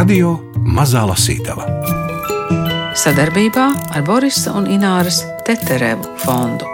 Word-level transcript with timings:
Radio 0.00 0.30
Mazā 0.64 1.02
Lasītava. 1.04 1.66
Sadarbībā 2.96 3.64
ar 3.92 4.04
Borisa 4.06 4.54
un 4.56 4.64
Ināras 4.72 5.18
Teterevu 5.44 6.14
fondu. 6.22 6.64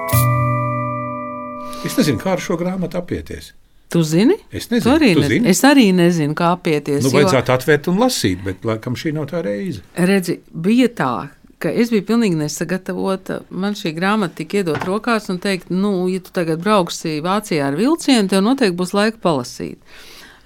Es 1.83 1.97
nezinu, 1.99 2.21
kā 2.23 2.37
ar 2.37 2.45
šo 2.45 2.55
grāmatu 2.61 3.01
apieties. 3.01 3.49
Tu 3.91 4.05
zini? 4.07 4.37
Es 4.55 4.71
nezinu, 4.71 4.85
Tu 4.87 4.93
arī 4.95 5.11
tu 5.17 5.25
ne... 5.25 5.33
zini? 5.33 5.51
Es 5.51 5.65
arī 5.67 5.89
nezinu, 5.97 6.39
kā 6.39 6.53
apieties. 6.55 7.03
Nu, 7.03 7.11
jo- 7.11 7.19
vajadzētu 7.19 7.55
atvērt 7.57 7.91
un 7.91 7.99
lasīt, 8.05 8.47
bet 8.47 8.63
laikam 8.69 8.95
šī 8.95 9.17
nav 9.19 9.27
tā 9.33 9.43
reize. 9.43 9.83
Redzi, 9.99 10.39
bija 10.55 10.87
tā, 10.87 11.13
ka 11.59 11.73
es 11.83 11.91
biju 11.91 12.07
pilnīgi 12.13 12.39
nesagatavota. 12.45 13.41
Man 13.51 13.75
šī 13.75 13.91
grāmata 13.97 14.39
tika 14.45 14.63
iedot 14.63 14.87
rokās 14.87 15.27
un 15.35 15.43
teikt, 15.43 15.75
nu, 15.75 15.97
ja 16.15 16.23
tu 16.23 16.31
tagad 16.37 16.63
brauksi 16.63 17.19
Vācijā 17.27 17.73
ar 17.73 17.81
vilcienu, 17.83 18.31
tev 18.31 18.47
noteikti 18.47 18.79
būs 18.79 18.95
laika 18.95 19.19
palasīt. 19.19 19.83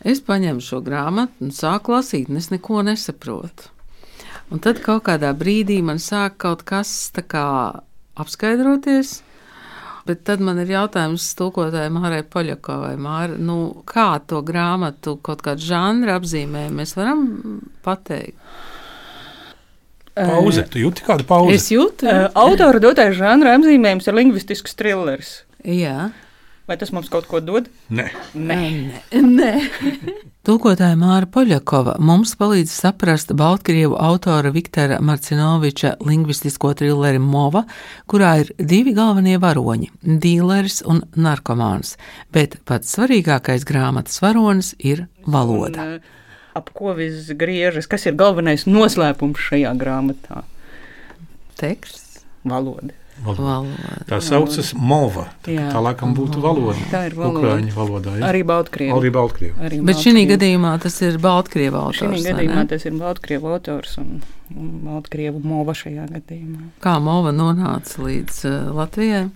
Es 0.06 0.22
paņēmu 0.24 0.64
šo 0.64 0.80
grāmatu 0.84 1.44
un 1.44 1.52
sāku 1.52 1.92
lasīt, 1.92 2.30
un 2.30 2.40
es 2.40 2.48
neko 2.52 2.80
nesaprotu. 2.86 3.68
Un 4.50 4.62
tad 4.64 4.80
kaut 4.82 5.04
kādā 5.06 5.30
brīdī 5.36 5.78
man 5.84 6.00
sāk 6.02 6.40
kaut 6.42 6.64
kas 6.66 7.10
tā 7.14 7.22
kā 7.22 7.44
apskaidroties. 8.18 9.20
Bet 10.08 10.24
tad 10.26 10.40
man 10.42 10.58
ir 10.62 10.72
jautājums 10.72 11.26
tulkotājai 11.38 11.92
Mārai 11.92 12.22
Poļakovai, 12.26 12.94
Māra, 12.98 13.36
nu, 13.36 13.84
kā 13.86 14.14
to 14.26 14.40
grāmatu, 14.42 15.18
kaut 15.22 15.44
kādu 15.44 15.62
žanru 15.68 16.14
apzīmējumu 16.16 16.80
mēs 16.80 16.96
varam 16.96 17.26
pateikt? 17.84 18.40
Pauze. 20.16 20.64
Tu 20.72 20.82
jūti 20.82 21.04
kādu 21.06 21.24
pauzi? 21.28 21.54
Es 21.54 21.68
jūtu, 21.72 22.08
Uh, 22.08 22.26
autora 22.34 22.80
dotais 22.82 23.14
žanra 23.16 23.54
apzīmējums 23.56 24.08
ir 24.08 24.16
lingvistisks 24.16 24.74
trilleris. 24.76 25.30
Jā, 25.64 26.10
Vai 26.68 26.76
tas 26.78 26.92
mums 26.94 27.08
kaut 27.10 27.26
ko 27.26 27.40
dod? 27.42 27.68
Nē, 27.90 28.06
Nē. 28.34 28.58
nē. 29.10 29.52
Tulkotāja 30.46 30.96
Māra 30.96 31.26
Poļakova 31.28 31.96
mums 32.00 32.32
palīdz 32.38 32.70
saprast 32.72 33.34
Baltkrievu 33.36 33.96
autora 34.00 34.52
Viktora 34.54 35.00
Marcinoviča 35.04 35.96
lingvistisko 36.06 36.70
trilleri 36.78 37.20
Mova, 37.20 37.64
kurā 38.08 38.36
ir 38.44 38.52
divi 38.56 38.94
galvenie 38.96 39.36
varoņi- 39.42 39.90
dīleris 40.24 40.80
un 40.86 41.02
narkomāns, 41.16 41.96
bet 42.32 42.56
pats 42.64 42.96
svarīgākais 42.96 43.66
grāmatas 43.68 44.20
varonis 44.22 44.74
ir 44.78 45.08
valoda. 45.26 45.82
Un, 45.82 45.94
uh, 45.96 46.00
ap 46.54 46.72
ko 46.72 46.94
viss 46.94 47.28
griežas? 47.36 47.88
Kas 47.88 48.06
ir 48.06 48.14
galvenais 48.14 48.64
noslēpums 48.64 49.36
šajā 49.50 49.74
grāmatā? 49.76 50.44
Teksts, 51.56 52.24
Valoda. 52.44 52.94
Valoda. 53.24 53.76
tā 54.08 54.20
saucas 54.24 54.72
mova. 54.74 55.26
Tā, 55.44 55.52
Jā. 55.54 55.68
tā 55.72 55.82
laikam 55.82 56.14
būtu 56.16 56.40
valoda. 56.42 56.78
Tā 56.90 57.06
ir 57.08 57.14
valoda. 57.18 57.40
Ukrāņu 57.40 57.74
valodā. 57.76 58.16
Ja? 58.18 58.28
Arī 58.30 58.42
Baltkrievu. 58.46 58.98
Arī 59.00 59.12
Baltkrievu. 59.14 59.56
Arī 59.60 59.80
Bet 59.84 59.96
šī 60.02 60.26
gadījumā 60.34 60.74
tas 60.82 61.00
ir 61.02 61.18
Baltkrievu 61.18 61.76
Šī 61.76 61.80
autors. 61.80 62.22
vai 62.24 62.32
gadījumā 62.32 62.68
tas 62.68 62.84
ir 62.86 62.92
Baltkrievu 63.00 63.52
autors 63.54 63.98
un, 63.98 64.22
un 64.56 64.70
Baltkrievu 64.86 65.40
mova 65.44 65.72
šajā 65.76 66.08
gadījumā. 66.10 66.70
Kā 66.80 66.98
Mova 67.00 67.32
nonāca 67.32 68.02
līdz 68.06 68.44
uh, 68.48 68.72
Latvijai? 68.76 69.28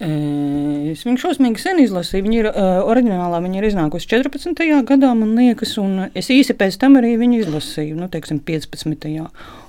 Es 0.00 1.02
viņu 1.04 1.20
šausmīgi 1.20 1.60
sen 1.60 1.78
izlasīju. 1.82 2.24
Viņa 2.24 2.36
ir 2.38 2.46
uh, 2.48 2.68
oriģinālā, 2.88 3.36
viņa 3.44 3.58
ir 3.60 3.66
iznākusi 3.68 4.08
14. 4.08 4.62
gadā, 4.88 5.10
man 5.18 5.34
liekas, 5.36 5.74
un 5.82 6.06
es 6.16 6.30
īsi 6.32 6.56
pēc 6.56 6.78
tam 6.80 6.96
arī 6.96 7.12
viņu 7.20 7.42
izlasīju, 7.42 7.98
nu, 7.98 8.08
teiksim, 8.08 8.40
15. 8.48 9.04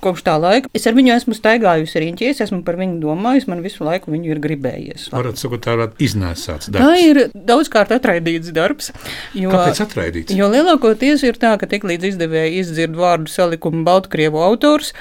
Kopš 0.02 0.24
tā 0.24 0.38
laika 0.40 0.72
es 0.72 0.88
ar 0.88 0.96
viņu 0.96 1.12
esmu 1.18 1.36
staigājusi 1.36 2.02
riņķī, 2.06 2.30
es 2.32 2.40
esmu 2.46 2.62
par 2.66 2.80
viņu 2.80 2.96
domājusi, 3.04 3.50
man 3.52 3.60
visu 3.64 3.84
laiku 3.84 4.14
viņu 4.14 4.32
ir 4.32 4.40
gribējies. 4.42 5.10
Varat 5.12 5.36
sakot, 5.40 5.62
tā 5.66 5.76
ir 5.76 5.84
iznēsāts 6.08 6.72
Tā 6.72 6.78
darbs. 6.80 7.04
ir 7.04 7.22
daudzkārt 7.36 7.92
atraidīts 8.00 8.54
darbs. 8.56 8.90
Jo, 9.36 9.52
Kāpēc 9.52 9.84
atraidīts? 9.84 10.34
Jo 10.34 10.48
lielākoties 10.52 11.22
ir 11.28 11.36
tā, 11.36 11.54
ka 11.60 11.68
tiklīdz 11.68 12.14
izdevēja 12.14 12.56
izdzird 12.64 12.96
vārdu 12.96 13.28
salikumu 13.30 13.84
Baltkrievu 13.84 14.40
autors, 14.42 14.94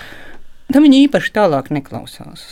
tad 0.68 0.84
viņi 0.84 1.08
īpaši 1.08 1.34
tālāk 1.40 1.72
neklausās. 1.72 2.52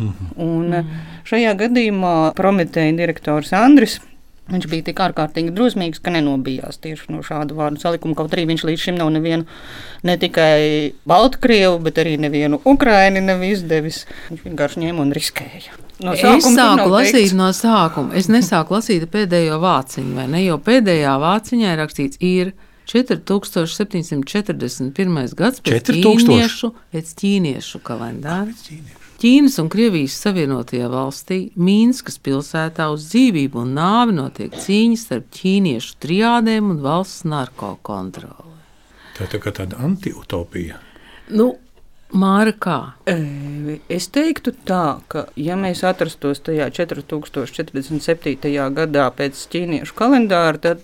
Un 0.00 0.68
mm. 0.72 1.00
šajā 1.28 1.54
gadījumā 1.62 2.16
Prometēja 2.36 2.96
direktors 2.98 3.54
Andris. 3.56 4.00
Viņš 4.46 4.68
bija 4.70 4.84
tik 4.86 5.00
ārkārtīgi 5.02 5.50
drusmīgs, 5.50 5.98
ka 5.98 6.12
nenobijās 6.14 6.78
tieši 6.78 7.10
no 7.10 7.24
šāda 7.26 7.56
vārdu 7.58 7.82
salikuma. 7.82 8.14
Kaut 8.14 8.34
arī 8.36 8.44
viņš 8.46 8.62
līdz 8.68 8.84
šim 8.84 9.00
nav 9.00 9.08
nevienu, 9.16 9.42
ne 10.06 10.14
tikai 10.22 10.92
Baltkrievu, 11.08 11.80
bet 11.82 11.98
arī 11.98 12.14
nevienu 12.22 12.60
Ukraini 12.62 13.24
nav 13.24 13.42
izdevis. 13.42 14.04
Viņš 14.28 14.44
vienkārši 14.46 14.84
ņēma 14.84 15.02
un 15.02 15.10
riskēja. 15.16 15.80
No 15.98 16.14
Es 16.14 16.46
sāku 16.46 16.86
lasīt 16.92 17.34
no 17.34 17.48
sākuma. 17.56 18.14
Es 18.14 18.30
nesāku 18.30 18.76
lasīt 18.76 19.08
pēdējo 19.10 19.58
vāciņu, 19.62 20.14
vai 20.20 20.28
ne? 20.30 20.44
Jo 20.44 20.60
pēdējā 20.62 21.16
vāciņā 21.26 21.74
ir 21.74 21.82
rakstīts, 21.82 22.22
ir 22.22 22.54
4741. 22.86 25.34
gads 25.38 25.60
pēc 25.64 25.82
4000? 25.90 26.26
ķīniešu, 26.26 26.68
pēc 26.94 27.06
ķīniešu 27.20 27.76
kalendāra. 27.86 28.52
Ķīnas 29.16 29.54
un 29.62 29.68
Krievijas 29.72 30.14
Savienotajā 30.20 30.88
valstī 30.92 31.38
Mīnskas 31.56 32.16
pilsētā 32.20 32.84
uz 32.92 33.02
dzīvību 33.10 33.56
un 33.62 33.68
nāvi 33.78 34.12
notiek 34.18 34.52
cīņa 34.52 34.98
starp 35.00 35.26
ķīniešu 35.38 35.92
triādēm 36.04 36.64
un 36.74 36.78
valsts 36.84 37.24
narkokontroli. 37.28 38.52
Tā 39.16 39.20
ir 39.24 39.30
tā 39.32 39.38
kā 39.40 39.50
tāda 39.56 39.74
antiutopija. 39.80 40.76
Nu, 41.32 41.46
Māra 42.14 42.52
kā? 42.54 42.94
E, 43.08 43.16
Es 43.90 44.06
teiktu 44.14 44.52
tā, 44.68 45.00
ka, 45.10 45.26
ja 45.36 45.56
mēs 45.58 45.82
atrastos 45.88 46.38
tajā 46.46 46.68
4047. 46.76 48.52
gadā 48.76 49.06
pēc 49.16 49.34
ķīniešu 49.52 49.94
kalendāra, 49.98 50.58
tad 50.60 50.78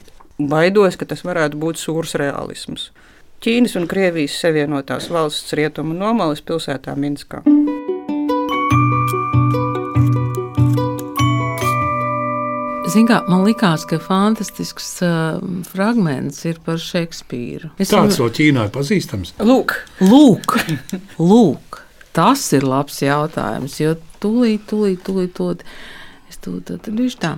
baidos, 0.50 0.98
ka 0.98 1.08
tas 1.08 1.24
varētu 1.26 1.58
būt 1.60 1.80
sūrs 1.80 2.16
realisms. 2.20 2.90
Ķīnas 3.42 3.74
un 3.80 3.88
Krievijas 3.90 4.36
savienotās 4.38 5.08
valsts 5.10 5.54
rietumu 5.58 5.96
nomalas 5.98 6.42
pilsētā 6.46 6.94
Minskā. 6.94 7.42
Ziniet, 12.92 13.08
kā 13.08 13.18
man 13.30 13.40
likās, 13.46 13.86
ka 13.88 13.96
fantastisks 14.02 14.88
uh, 15.06 15.40
fragments 15.64 16.42
ir 16.44 16.58
par 16.62 16.76
Šekspīru. 16.82 17.70
Es 17.80 17.90
Tāds 17.94 18.18
vēl 18.20 18.30
Ķīnā 18.36 18.66
ir 18.68 18.74
pazīstams. 18.74 19.32
Lūk, 19.40 19.78
Lūk, 20.04 20.58
lūk, 21.16 21.80
tas 22.12 22.44
ir 22.52 22.66
labs 22.68 23.00
jautājums. 23.00 23.78
Jo 23.80 23.94
tūlīt, 24.20 24.68
tūlīt, 24.68 25.00
tūlīt, 25.06 25.32
tūlīt 25.38 25.64
es 26.28 26.38
tūlīt 26.44 26.68
tad 26.68 26.92
viņš 26.92 27.16
tā. 27.22 27.32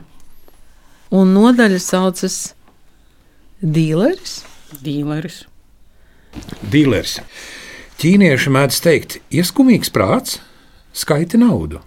Un 1.14 1.30
nodaļa 1.36 1.78
saucas 1.78 2.38
Dīleris. 3.64 4.42
dīleris. 4.84 5.38
Dīlers. 6.68 7.14
Ķīnieši 7.96 8.50
mēdz 8.52 8.80
teikt, 8.84 9.14
ieskumīgs 9.32 9.88
prāts, 9.94 10.34
skaiti 10.92 11.40
naudu. 11.40 11.80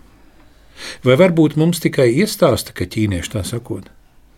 Vai 1.06 1.18
varbūt 1.22 1.54
mums 1.54 1.78
tikai 1.84 2.08
iestāsta, 2.18 2.74
ka 2.74 2.88
ķīnieši 2.90 3.34
tā 3.36 3.44
sakot? 3.46 3.92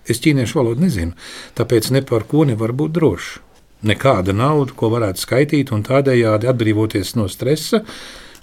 Es 0.04 0.20
ķīniešu 0.20 0.60
valodu 0.60 0.84
nezinu, 0.84 1.16
tāpēc 1.56 1.88
ne 1.96 2.02
par 2.04 2.28
ko 2.28 2.44
nevar 2.50 2.76
būt 2.76 2.98
drošs. 3.00 3.40
Nekāda 3.88 4.36
nauda, 4.36 4.76
ko 4.76 4.92
varētu 4.92 5.24
skaitīt 5.24 5.72
un 5.72 5.88
tādējādi 5.88 6.52
atbrīvoties 6.52 7.14
no 7.16 7.30
stresa, 7.32 7.86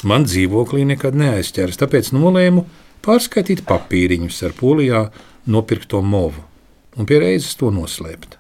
man 0.09 0.25
dzīvoklī 0.25 0.87
nekad 0.95 1.21
neaizķers. 1.21 1.83
Tāpēc 1.85 2.15
nolēmu 2.17 2.65
pārskaitīt 3.05 3.67
papīriņus 3.69 4.43
ar 4.49 4.57
polijā 4.57 5.05
nopirkto 5.53 6.01
movu 6.01 6.49
un 6.97 7.05
pie 7.05 7.21
reizes 7.21 7.61
to 7.61 7.69
noslēpt. 7.69 8.39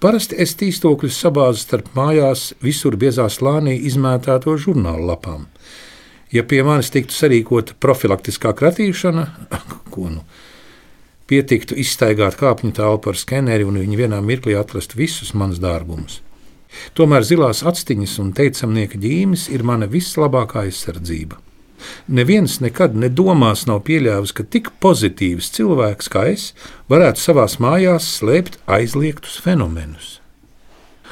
Parasti 0.00 0.38
es 0.42 0.54
tīstokļus 0.60 1.18
sabāzu 1.24 1.64
starp 1.64 1.90
mājās 1.96 2.50
visur 2.64 2.96
biezā 3.00 3.28
slānī 3.32 3.76
izmētāto 3.90 4.56
žurnālu 4.58 5.10
lapām. 5.10 5.46
Ja 6.30 6.44
pie 6.46 6.62
manis 6.62 6.92
tiktu 6.94 7.14
sarīkota 7.16 7.74
profilaktiskā 7.82 8.54
kratīšana, 8.56 9.26
ko 9.92 10.08
nu, 10.14 10.24
pietiktu 11.30 11.78
izstaigāt 11.78 12.38
kāpņu 12.38 12.72
telpu 12.78 13.12
ar 13.12 13.18
skeneri 13.18 13.66
un 13.66 13.78
viņi 13.82 13.98
vienā 14.04 14.22
mirklī 14.24 14.56
atrast 14.58 14.96
visus 14.98 15.34
manus 15.34 15.62
dārgumus. 15.62 16.20
Tomēr 16.94 17.26
zilās 17.26 17.64
actiņas 17.66 18.16
un 18.22 18.34
teicamnieka 18.36 18.98
ģīmis 19.02 19.48
ir 19.50 19.66
mana 19.66 19.90
vislabākā 19.90 20.68
aizsardzība. 20.68 21.49
Neviens 22.08 22.58
nekad 22.62 22.96
nedomās 22.98 23.66
nav 23.68 23.82
pieļāvis, 23.88 24.34
ka 24.36 24.44
tik 24.44 24.72
pozitīvs 24.82 25.50
cilvēks 25.56 26.10
kā 26.12 26.26
es 26.32 26.50
varētu 26.92 27.22
savās 27.22 27.58
mājās 27.62 28.08
slēpt 28.18 28.58
aizliegtus 28.70 29.38
fenomenus. 29.44 30.18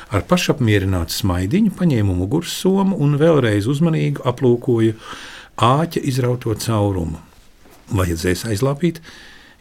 Ar 0.08 0.24
pašapmierinātu 0.24 1.12
smaidiņu 1.12 1.74
paņēmu 1.76 2.14
mugursomu 2.16 2.96
un 2.96 3.18
vēlreiz 3.20 3.68
uzmanīgi 3.68 4.24
aplūkoju 4.28 4.94
āķa 5.58 6.02
izrauto 6.08 6.54
caurumu. 6.56 7.18
Vajadzēs 7.92 8.46
aizlāpīt, 8.48 9.02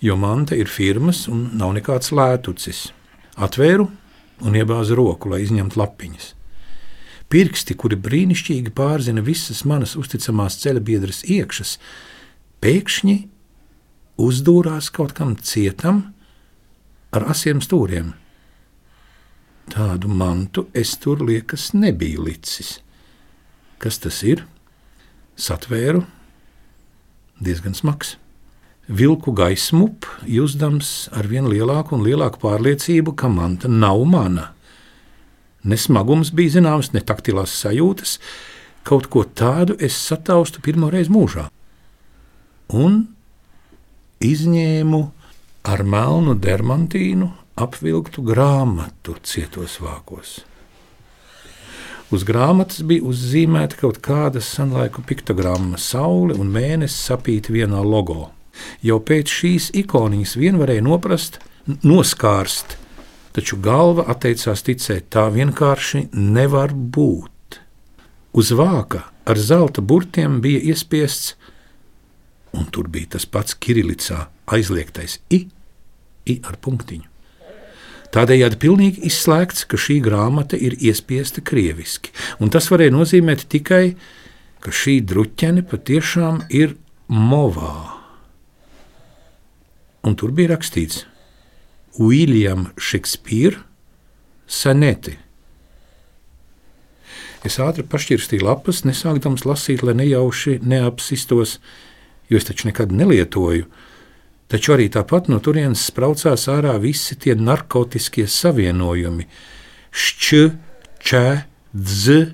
jo 0.03 0.15
manta 0.19 0.55
ir 0.55 0.71
firmas 0.71 1.25
un 1.31 1.49
nav 1.59 1.75
nekāds 1.79 2.13
lētucis. 2.15 2.87
Atvēru 3.37 3.89
un 4.45 4.57
iebāzu 4.57 4.95
roku, 4.97 5.31
lai 5.33 5.43
izņemtu 5.43 5.79
lapiņas. 5.81 6.36
Pirksti, 7.27 7.75
kuri 7.75 7.97
brīnišķīgi 7.99 8.71
pārzina 8.75 9.23
visas 9.23 9.65
manas 9.67 9.97
uzticamās 9.99 10.55
ceļa 10.61 10.83
biedras 10.87 11.25
iekšas, 11.27 11.75
pēkšņi 12.63 13.17
uzdūrās 14.23 14.87
kaut 14.95 15.11
kam 15.17 15.35
cietam 15.35 16.05
ar 17.11 17.27
asiem 17.33 17.59
stūriem. 17.63 18.13
Tādu 19.67 20.07
mantu 20.07 20.69
es 20.71 20.95
tur 21.03 21.19
liekas 21.27 21.73
nebiju 21.75 22.23
licis. 22.29 22.77
Kas 23.77 23.99
tas 23.99 24.21
ir? 24.23 24.45
Satvēru, 25.37 26.05
diezgan 27.43 27.75
smags. 27.77 28.15
Vilku 28.87 29.33
gaismu, 29.35 29.89
jūtams 30.23 31.09
ar 31.11 31.27
vien 31.27 31.49
lielāku 31.51 31.97
un 31.97 32.05
lielāku 32.07 32.39
pārliecību, 32.39 33.11
ka 33.19 33.27
manta 33.27 33.67
nav 33.67 33.99
mana. 34.07 34.53
Ne 35.67 35.77
smagums 35.79 36.31
bija 36.35 36.57
zināms, 36.57 36.93
ne 36.95 37.03
taktilās 37.03 37.53
sajūtas, 37.59 38.17
kaut 38.87 39.09
ko 39.11 39.25
tādu 39.27 39.75
es 39.83 39.97
sataustu 39.99 40.63
pirmo 40.63 40.89
reizi 40.93 41.11
mūžā. 41.11 41.49
Un 42.71 43.01
izņēmu 44.23 45.01
ar 45.67 45.83
melnu 45.83 46.37
dermantīnu 46.39 47.27
apvilktu 47.59 48.23
grāmatu 48.23 49.17
cietos 49.27 49.79
vākos. 49.83 50.37
Uz 52.07 52.23
grāmatas 52.23 52.85
bija 52.87 53.03
uzzīmēta 53.03 53.81
kaut 53.81 53.99
kāda 53.99 54.39
senlaiku 54.39 55.03
piktogramma, 55.03 55.75
saule 55.75 56.37
un 56.39 56.47
mēnesis 56.53 57.09
sapīti 57.09 57.51
vienā 57.57 57.81
logo. 57.83 58.29
Jau 58.79 59.01
pēc 59.03 59.33
šīs 59.41 59.71
ikoniņas 59.83 60.37
vien 60.39 60.55
varēja 60.61 60.85
noprast, 60.85 61.41
noskārst, 61.83 62.77
taču 63.37 63.59
galva 63.61 64.07
atteicās 64.09 64.63
ticēt, 64.65 65.11
tā 65.13 65.27
vienkārši 65.29 66.07
nevar 66.17 66.71
būt. 66.73 67.59
Uz 68.37 68.49
vāka 68.57 69.03
ar 69.29 69.37
zelta 69.37 69.83
burtiem 69.85 70.39
bija 70.41 70.63
iespiests, 70.71 71.35
un 72.57 72.65
tur 72.73 72.89
bija 72.89 73.13
tas 73.17 73.27
pats 73.29 73.53
Kirilicā 73.53 74.23
aizliegtais 74.49 75.19
i, 75.29 75.43
i 76.25 76.39
ar 76.49 76.57
punktiņu. 76.63 77.05
Tādējādi 78.15 78.57
pilnīgi 78.57 79.03
izslēgts, 79.09 79.67
ka 79.69 79.77
šī 79.77 79.99
grāmata 80.01 80.57
ir 80.57 80.77
iespiesta 80.79 81.43
krieviski, 81.45 82.13
un 82.41 82.49
tas 82.49 82.71
varēja 82.71 82.95
nozīmēt 82.95 83.45
tikai, 83.51 83.97
ka 84.63 84.73
šī 84.73 84.95
druķene 85.05 85.61
patiešām 85.67 86.47
ir 86.49 86.73
movā. 87.11 87.75
Un 90.07 90.15
tur 90.17 90.33
bija 90.33 90.55
rakstīts 90.55 91.03
William 91.99 92.69
Shakespeare 92.77 93.63
saneti. 94.47 95.17
Es 97.45 97.59
ātri 97.63 97.85
pašķirstīju 97.87 98.45
lapas, 98.47 98.83
nesākdams 98.87 99.45
lasīt, 99.47 99.83
lai 99.85 99.93
nejauši 99.97 100.59
neapsistos, 100.67 101.59
jo 102.29 102.39
es 102.39 102.47
taču 102.47 102.67
nekad 102.69 102.91
nelietoju 102.91 103.67
Taču 104.47 104.77
arī 104.77 104.87
tāpat 104.87 105.27
no 105.27 105.41
turienes 105.43 105.81
spraucās 105.89 106.45
ārā 106.47 106.77
visi 106.79 107.17
tie 107.19 107.35
narkotiskie 107.35 108.23
savienojumi- 108.31 109.25
šķ, 110.03 110.39
čē, 111.03 111.25
dz. 111.75 112.31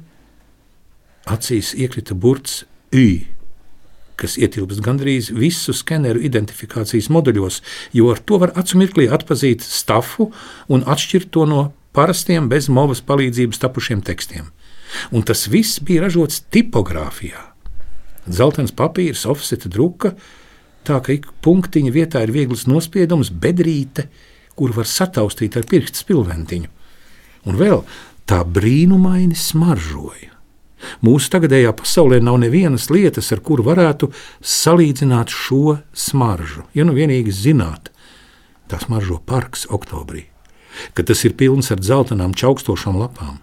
Acīs 1.25 1.73
iekrita 1.73 2.13
burts 2.13 2.65
ī, 2.91 3.25
kas 4.19 4.35
ietilpst 4.37 4.81
gandrīz 4.83 5.31
visu 5.35 5.73
skeneru 5.75 6.21
identifikācijas 6.23 7.09
moduļos, 7.13 7.61
jo 7.97 8.11
ar 8.13 8.21
to 8.21 8.39
var 8.41 8.53
acu 8.59 8.79
mirklī 8.81 9.07
atpazīt 9.11 9.65
stafu 9.65 10.29
un 10.69 10.85
atšķirt 10.85 11.31
to 11.33 11.47
no 11.49 11.63
parastiem 11.93 12.49
bez 12.49 12.69
movas 12.69 13.01
palīdzības 13.05 13.61
tapušiem 13.63 14.03
tekstiem. 14.05 14.49
Un 15.13 15.25
tas 15.25 15.47
viss 15.49 15.81
bija 15.81 16.05
ražots 16.05 16.43
tipogrāfijā. 16.53 17.41
Zeltains 18.29 18.71
papīrs, 18.75 19.25
offseta 19.27 19.69
druka, 19.69 20.13
tā 20.87 20.99
ka 21.03 21.15
ik 21.15 21.27
punktiņa 21.43 21.91
vietā 21.91 22.21
ir 22.23 22.33
viegls 22.35 22.67
nospiedums, 22.69 23.31
bedrīte, 23.31 24.07
kur 24.55 24.73
var 24.75 24.87
sataustīt 24.89 25.57
ar 25.57 25.67
pirkstu 25.69 26.03
spilventiņu. 26.05 26.69
Un 27.49 27.59
vēl 27.59 27.81
tā 28.29 28.43
brīnumaini 28.45 29.35
smaržoja. 29.35 30.32
Mūsu 31.03 31.31
tagadējā 31.33 31.73
pasaulē 31.75 32.21
nav 32.23 32.37
nevienas 32.39 32.87
lietas, 32.93 33.31
ar 33.35 33.41
kuru 33.43 33.65
varētu 33.67 34.11
salīdzināt 34.39 35.33
šo 35.33 35.79
smaržu. 35.91 36.63
Ja 36.73 36.85
nu 36.87 36.95
vienīgi 36.95 37.33
zināt, 37.35 37.91
tā 38.71 38.79
smaržo 38.79 39.19
parks 39.19 39.67
oktobrī, 39.67 40.29
kad 40.95 41.11
tas 41.11 41.25
ir 41.27 41.35
pilns 41.39 41.73
ar 41.75 41.83
dzeltenām 41.83 42.35
čaukstošām 42.39 43.01
lapām. 43.01 43.41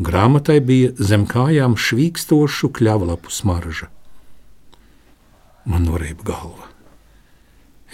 Grāmatai 0.00 0.60
bija 0.64 0.92
zem 0.96 1.24
kājām 1.28 1.78
švīkstošu 1.80 2.72
kļavlapu 2.76 3.32
smarža 3.32 3.88
man 5.70 5.86
norēba 5.88 6.26
galva. 6.26 6.68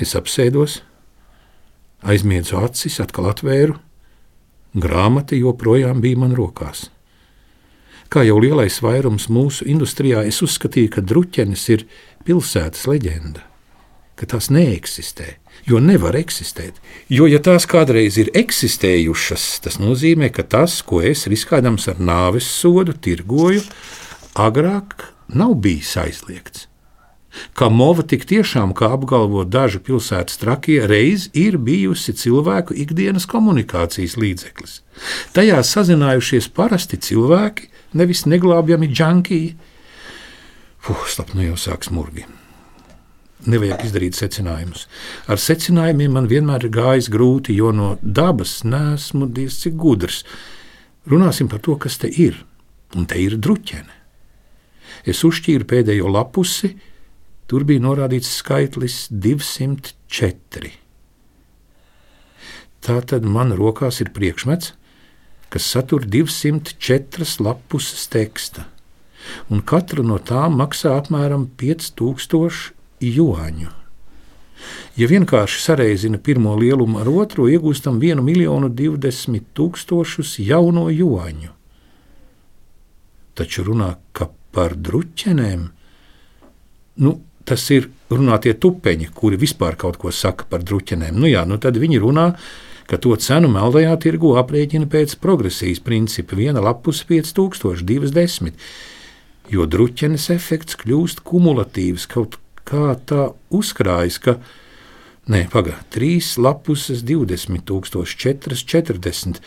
Es 0.01 0.15
apsēdos, 0.19 0.81
aizmiedzu 2.05 2.59
acis, 2.61 3.01
atkal 3.03 3.31
atvēru. 3.33 3.79
Grāmata 4.77 5.39
joprojām 5.39 6.03
bija 6.05 6.21
man 6.21 6.37
rokās. 6.37 6.91
Kā 8.17 8.23
jau 8.25 8.39
lielais 8.41 8.79
vairums 8.81 9.27
mūsu 9.29 9.67
industrijā, 9.69 10.23
es 10.25 10.39
uzskatīju, 10.41 10.89
ka 10.95 11.03
druķenes 11.05 11.65
ir 11.75 11.83
pilsētas 12.25 12.87
leģenda, 12.89 13.43
ka 14.17 14.29
tās 14.31 14.49
neeksistē, 14.49 15.35
jo 15.69 15.83
nevar 15.85 16.17
eksistēt. 16.17 16.79
Jo, 17.13 17.27
ja 17.29 17.43
tās 17.45 17.69
kādreiz 17.69 18.17
ir 18.17 18.31
eksistējušas, 18.33 19.45
tas 19.67 19.77
nozīmē, 19.83 20.31
ka 20.33 20.47
tas, 20.49 20.79
ko 20.81 21.03
es 21.05 21.27
riskādams 21.29 21.91
ar 21.93 22.01
nāves 22.01 22.49
sodu 22.49 22.97
tirgoju, 22.97 23.61
agrāk 24.33 25.11
nav 25.29 25.53
bijis 25.61 25.93
aizliegts 26.01 26.71
ka 27.53 27.69
mova 27.69 28.01
tik 28.01 28.25
tiešām, 28.25 28.73
kā 28.73 28.89
apgalvo 28.97 29.43
daži 29.45 29.77
pilsētas 29.85 30.41
trakie, 30.41 30.79
reiz 30.89 31.29
ir 31.37 31.59
bijusi 31.61 32.15
cilvēku 32.17 32.73
ikdienas 32.73 33.29
komunikācijas 33.29 34.17
līdzeklis. 34.17 34.79
Tajā 35.37 35.61
sazinājušies 35.61 36.49
parasti 36.57 36.97
cilvēki, 36.97 37.69
nevis 37.95 38.25
neglābjami 38.27 38.89
džankiji. 38.91 39.53
Puh, 40.87 41.07
slap, 41.11 41.35
nu 41.35 41.45
jau 41.45 41.59
sāk 41.61 41.87
smurgi. 41.87 42.27
Nevajag 43.47 43.85
izdarīt 43.87 44.19
secinājumus. 44.19 44.87
Ar 45.31 45.39
secinājumiem 45.39 46.17
man 46.17 46.27
vienmēr 46.31 46.67
ir 46.67 46.75
gājis 46.75 47.11
grūti, 47.13 47.55
jo 47.55 47.71
no 47.75 47.95
dabas 48.03 48.63
nesmu 48.65 49.29
diezgan 49.29 49.63
cik 49.63 49.79
gudrs. 49.79 50.25
Runāsim 51.07 51.51
par 51.53 51.63
to, 51.63 51.77
kas 51.79 52.01
te 52.03 52.11
ir. 52.11 52.41
Un 52.97 53.07
te 53.07 53.21
ir 53.21 53.37
druķene. 53.39 53.93
Es 55.07 55.23
uzšķīru 55.27 55.67
pēdējo 55.69 56.11
lapusi, 56.11 56.73
Tur 57.47 57.63
bija 57.63 57.83
norādīts 57.83 58.33
skaitlis 58.41 59.07
204. 59.11 60.73
Tātad 62.83 63.27
man 63.37 63.55
rokās 63.59 64.01
ir 64.03 64.11
priekšmets, 64.15 64.73
kas 65.53 65.69
satur 65.73 66.07
204 66.07 67.41
lapus 67.45 68.09
teksta, 68.13 68.67
un 69.51 69.63
katra 69.63 70.05
no 70.07 70.19
tām 70.19 70.59
maksā 70.61 70.97
apmēram 71.01 71.49
5000 71.59 72.73
juāņu. 73.03 73.73
Ja 74.97 75.07
vienkārši 75.11 75.61
sareizina 75.61 76.19
pirmo 76.19 76.55
lielumu 76.57 77.03
ar 77.03 77.11
otro, 77.13 77.47
iegūstam 77.53 78.01
1 78.01 78.23
miljonu 78.25 78.71
20 78.73 79.53
tūkstošus 79.55 80.39
jauno 80.41 80.89
juāņu. 80.91 81.53
Taču 83.37 83.67
runā 83.67 83.93
par 84.57 84.73
druķenēm. 84.81 85.67
Nu, 87.05 87.13
tas 87.45 87.67
ir 87.75 87.91
runā 88.09 88.39
tie 88.41 88.55
tupeņi, 88.57 89.11
kuri 89.13 89.37
vispār 89.41 89.77
kaut 89.77 89.99
ko 90.01 90.13
saka 90.15 90.49
par 90.49 90.65
druķenēm. 90.65 91.19
Nu, 91.21 91.29
jā, 91.29 91.45
nu 91.45 91.61
tad 91.61 91.77
viņi 91.77 92.01
runā, 92.01 92.31
ka 92.91 92.99
to 93.03 93.15
cenu 93.21 93.51
meldajā 93.53 93.95
tirgu 94.03 94.35
aprēķina 94.41 94.89
pēc 94.91 95.17
progresijas 95.23 95.83
principa. 95.85 96.39
Viena 96.39 96.63
lapus 96.65 97.03
5000, 97.09 97.83
divas 97.87 98.15
desmit. 98.15 98.55
Jo 99.51 99.67
druķenes 99.71 100.31
efekts 100.35 100.79
kļūst 100.81 101.23
kumulatīvs, 101.27 102.07
kaut 102.11 102.39
kā 102.67 102.95
tā 103.07 103.31
uzkrājas, 103.55 104.21
ka 104.23 104.39
Nē, 105.27 105.49
pagaidi, 105.51 105.83
trīs 105.91 106.37
lapuses, 106.39 107.01
20, 107.03 107.65
4, 107.67 108.59
40. 108.63 109.41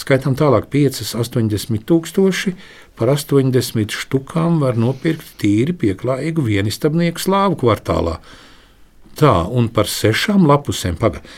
Skaitām 0.00 0.34
tālāk, 0.34 0.66
5, 0.72 1.04
80 1.22 1.84
tūkstoši, 1.86 2.54
par 2.98 3.12
80 3.14 3.94
štukām 3.94 4.58
var 4.58 4.74
nopirkt 4.74 5.36
tīri 5.38 5.76
pieklājīgu 5.78 6.42
vienistabnieku 6.48 7.22
slāvu 7.22 7.60
kvartālā. 7.62 8.16
Tā, 9.22 9.36
un 9.46 9.70
par 9.70 9.86
sešām 9.90 10.48
lapusēm, 10.50 10.98
pagaidi, 10.98 11.30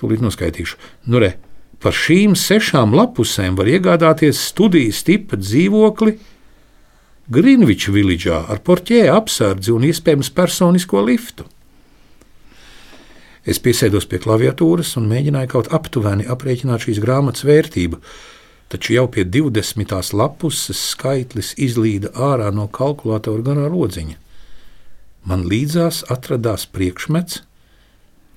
tūlīt 0.00 0.22
noskaitīšu. 0.24 0.78
Nu, 1.10 1.20
re, 1.22 1.34
par 1.82 1.96
šīm 1.96 2.36
sešām 2.38 2.94
lapusēm 2.96 3.58
var 3.58 3.70
iegādāties 3.70 4.40
studijas 4.50 5.02
tipa 5.06 5.38
dzīvokli 5.40 6.16
Greenwich 7.26 7.90
Village'ā 7.90 8.44
ar 8.52 8.62
porķē 8.62 9.08
apsardzi 9.10 9.72
un 9.74 9.86
iespējams 9.88 10.30
personisko 10.34 11.02
liftu. 11.02 11.46
Es 13.46 13.58
piesēdos 13.62 14.08
pie 14.10 14.18
klaviatūras 14.22 14.96
un 14.98 15.08
mēģināju 15.10 15.50
kaut 15.50 15.68
aptuveni 15.74 16.26
aprēķināt 16.30 16.86
šīs 16.86 16.98
grāmatas 17.02 17.46
vērtību, 17.46 18.00
taču 18.70 18.96
jau 18.96 19.04
pie 19.10 19.22
20. 19.26 19.94
lapuses 20.18 20.80
skaitlis 20.92 21.52
izlīda 21.54 22.10
ārā 22.14 22.52
no 22.54 22.66
kalkulatora 22.66 23.42
garā 23.46 23.68
lodziņa. 23.70 24.16
Man 25.26 25.46
līdzās 25.50 26.04
atradās 26.10 26.66
priekšmets, 26.70 27.40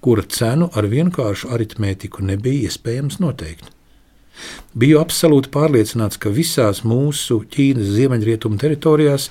kura 0.04 0.24
cenu 0.24 0.70
ar 0.78 0.88
vienkāršu 0.90 1.52
aritmētiku 1.56 2.24
nebija 2.26 2.70
iespējams 2.70 3.20
noteikt. 3.24 3.70
Biju 4.80 5.00
absolūti 5.02 5.52
pārliecināts, 5.52 6.20
ka 6.22 6.32
visās 6.32 6.84
mūsu 6.88 7.42
Ķīnas 7.52 7.92
ziemeļrietumu 7.98 8.60
teritorijās 8.62 9.30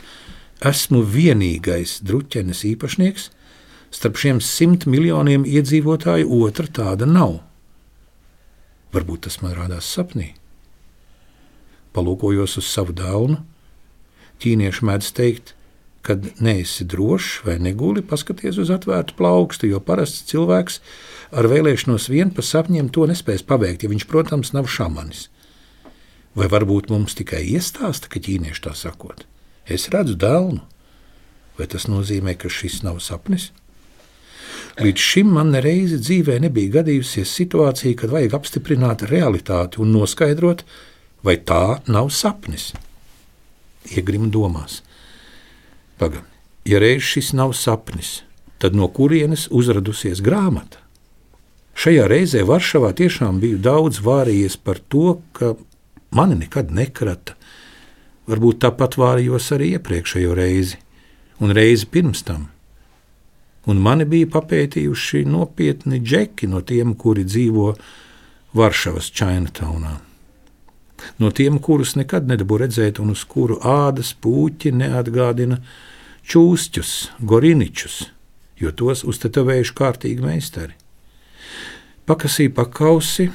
esmu 0.69 1.03
vienīgais 1.07 1.99
druķenes 2.05 2.65
īpašnieks. 2.75 3.29
Starp 3.95 4.19
šiem 4.21 4.43
simt 4.45 4.85
miljoniem 4.85 5.47
iedzīvotāju 5.49 6.29
otra 6.45 6.69
tāda 6.69 7.09
nav. 7.09 7.39
Varbūt 8.93 9.25
tas 9.29 9.39
man 9.41 9.55
rādās 9.57 9.89
sapnī. 9.89 10.35
Palūkojos 11.97 12.59
uz 12.61 12.69
savu 12.69 12.93
dēlu. 12.97 13.39
Ķīnieši 14.43 14.85
mēdz 14.87 15.09
teikt, 15.17 15.55
kad 16.03 16.25
neesi 16.41 16.87
drošs 16.89 17.43
vai 17.47 17.59
neguli, 17.63 18.03
paskaties 18.03 18.59
uz 18.63 18.71
atvērtu 18.73 19.17
plaukstu, 19.19 19.69
jo 19.69 19.81
parasts 19.85 20.25
cilvēks 20.31 20.81
ar 21.37 21.49
vēlēšanos 21.51 22.09
vien 22.13 22.31
pa 22.35 22.45
sapņiem 22.45 22.89
to 22.95 23.07
nespēs 23.11 23.45
paveikt, 23.47 23.85
ja 23.85 23.93
viņš, 23.93 24.07
protams, 24.09 24.55
nav 24.57 24.71
šamanis. 24.73 25.29
Vai 26.39 26.49
varbūt 26.51 26.93
mums 26.93 27.17
tikai 27.19 27.43
iestāsta, 27.51 28.11
ka 28.11 28.23
ķīnieši 28.23 28.65
tā 28.69 28.75
sakot? 28.79 29.25
Es 29.69 29.89
redzu 29.93 30.15
dēlnu. 30.17 30.63
Vai 31.59 31.67
tas 31.67 31.89
nozīmē, 31.91 32.37
ka 32.39 32.51
šis 32.53 32.85
nav 32.87 33.01
sapnis? 33.03 33.51
Līdz 34.79 35.03
šim 35.03 35.33
man 35.35 35.51
nereizi 35.51 35.99
dzīvē 35.99 36.37
nebija 36.45 36.79
gadījusies 36.79 37.33
situācija, 37.35 37.97
kad 37.99 38.13
vajag 38.15 38.37
apstiprināt 38.39 39.03
realitāti 39.11 39.81
un 39.83 39.91
noskaidrot, 39.91 40.63
vai 41.27 41.35
tā 41.43 41.81
nav 41.91 42.13
sapnis. 42.15 42.71
Iegrim 43.91 44.29
domās. 44.31 44.85
Pagaid, 45.99 46.23
ja 46.65 46.79
reiz 46.79 47.03
šis 47.03 47.33
nav 47.35 47.53
sapnis, 47.59 48.23
tad 48.63 48.77
no 48.79 48.87
kurienes 48.89 49.49
uzradusies 49.51 50.23
grāmata? 50.23 50.79
Šajā 51.79 52.09
reizē 52.11 52.43
Varšavā 52.47 52.91
tiešām 52.99 53.39
biju 53.43 53.59
daudz 53.63 54.01
vārījies 54.03 54.57
par 54.63 54.81
to, 54.91 55.21
ka 55.33 55.55
mani 56.11 56.41
nekad 56.41 56.73
nekrata. 56.75 57.37
Varbūt 58.29 58.59
tāpat 58.65 58.99
vārījos 58.99 59.47
arī 59.55 59.73
iepriekšējo 59.77 60.35
reizi, 60.35 60.81
un 61.39 61.55
reizi 61.55 61.87
pirms 61.87 62.25
tam. 62.27 62.49
Un 63.69 63.79
mani 63.85 64.07
bija 64.09 64.31
papētījuši 64.33 65.23
nopietni 65.29 66.01
džeki 66.03 66.51
no 66.51 66.65
tiem, 66.67 66.95
kuri 66.99 67.25
dzīvo 67.29 67.73
Varšavas 68.59 69.11
Chinatownā. 69.15 69.95
No 71.23 71.31
tiem, 71.31 71.59
kurus 71.63 71.95
nekad 71.99 72.27
nedabū 72.27 72.59
redzēt, 72.65 72.99
un 72.99 73.13
uz 73.15 73.23
kuru 73.29 73.59
ādas 73.63 74.15
puķi 74.19 74.73
neatgādina 74.75 75.61
čūstus, 76.29 77.09
goriničus, 77.25 78.03
jo 78.61 78.73
tos 78.77 79.05
uztetovējuši 79.09 79.77
kārtīgi 79.79 80.25
meistari. 80.25 80.77
Pakasīja 82.09 82.53
pakausi, 82.57 83.29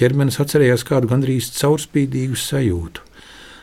ķermenis 0.00 0.40
atcerējās 0.40 0.84
kādu 0.88 1.10
gandrīz 1.10 1.50
caurspīdīgu 1.58 2.38
sajūtu. 2.40 3.06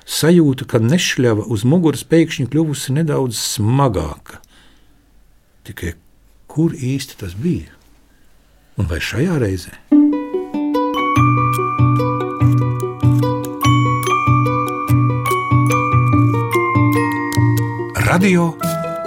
Sajūta, 0.07 0.67
ka 0.71 0.79
nešļava 0.79 1.49
uz 1.51 1.65
muguras 1.67 2.05
pēkšņi 2.07 2.47
kļuvusi 2.53 2.95
nedaudz 2.95 3.41
smagāka. 3.57 4.39
Tikai 5.67 5.97
kur 6.47 6.71
īsti 6.73 7.19
tas 7.19 7.35
bija? 7.35 7.73
Un 8.77 8.87
vai 8.87 9.01
šajā 9.03 9.41
reizē? 9.41 9.96
Radio 18.17 18.47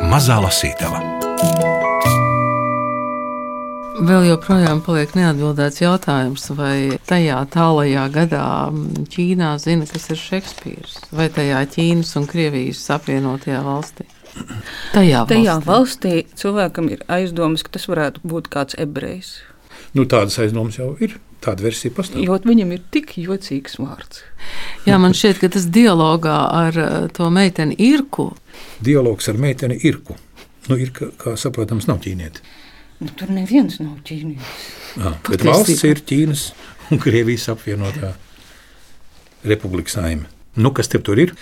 Mazā 0.07 0.37
Lasītava. 0.39 1.01
Vēl 4.07 4.29
joprojām 4.29 4.79
paliek 4.87 5.17
neatbildēts 5.19 5.81
jautājums, 5.83 6.45
vai 6.55 7.01
tajā 7.11 7.41
tālajā 7.51 8.05
gadā 8.15 8.45
Ķīnā 9.11 9.49
zina, 9.59 9.89
kas 9.91 10.07
ir 10.15 10.21
Šekspīrs, 10.21 10.95
vai 11.11 11.27
tajā 11.35 11.65
Ķīnas 11.73 12.15
un 12.21 12.29
Krievijas 12.31 12.85
apvienotajā 12.95 13.65
valstī. 13.67 14.07
Tajā 14.95 15.25
valstī. 15.25 15.33
Tajā 15.33 15.57
valstī 15.67 16.15
cilvēkam 16.45 16.93
ir 16.95 17.03
aizdomas, 17.11 17.67
ka 17.67 17.75
tas 17.81 17.91
varētu 17.91 18.23
būt 18.23 18.47
kāds 18.55 18.79
ebrejs. 18.79 19.41
Nu, 19.91 20.07
tādas 20.07 20.39
aizdomas 20.39 20.79
jau 20.79 20.93
ir. 21.03 21.19
Tāda 21.41 21.65
versija 21.65 21.93
pastāv. 21.97 22.21
Jo 22.21 22.37
viņam 22.45 22.75
ir 22.77 22.83
tik 22.93 23.15
jocīgs 23.17 23.79
vārds. 23.81 24.21
Jā, 24.85 24.99
man 25.01 25.15
šķiet, 25.17 25.39
ka 25.41 25.49
tas 25.55 25.67
dialogā 25.73 26.37
ar 26.53 26.77
uh, 26.77 26.97
to 27.17 27.31
meiteni 27.33 27.79
Irku. 27.81 28.31
Dialogs 28.85 29.29
ar 29.31 29.39
meiteni 29.41 29.79
Irku. 29.89 30.17
Nu, 30.69 30.77
ir, 30.81 30.93
kā, 30.93 31.35
saprotams, 31.41 31.89
nav 31.89 32.01
ķīnieti. 32.05 32.43
Nu, 33.01 33.09
tur 33.17 33.33
neviens 33.33 33.79
nav 33.81 34.01
ķīnietis. 34.05 34.67
Bet 35.29 35.45
valsts 35.47 35.87
ir 35.89 36.03
Ķīnas 36.05 36.51
un 36.93 37.01
Krievijas 37.01 37.49
apvienotā 37.53 38.13
republika 39.49 39.95
saime. 39.95 40.29
Nu, 40.61 40.73
kas 40.77 40.91
tev 40.93 41.05
tur 41.07 41.21
ir? 41.23 41.33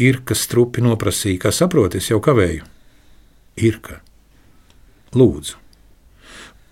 Ir, 0.00 0.22
kas 0.26 0.46
strupi 0.46 0.82
noprasīja, 0.82 1.42
kā 1.44 1.52
saproti, 1.54 2.00
es 2.00 2.08
jau 2.10 2.20
kavēju. 2.24 2.64
Ir, 3.62 3.78
ka 3.84 4.00
lūdzu, 5.14 5.60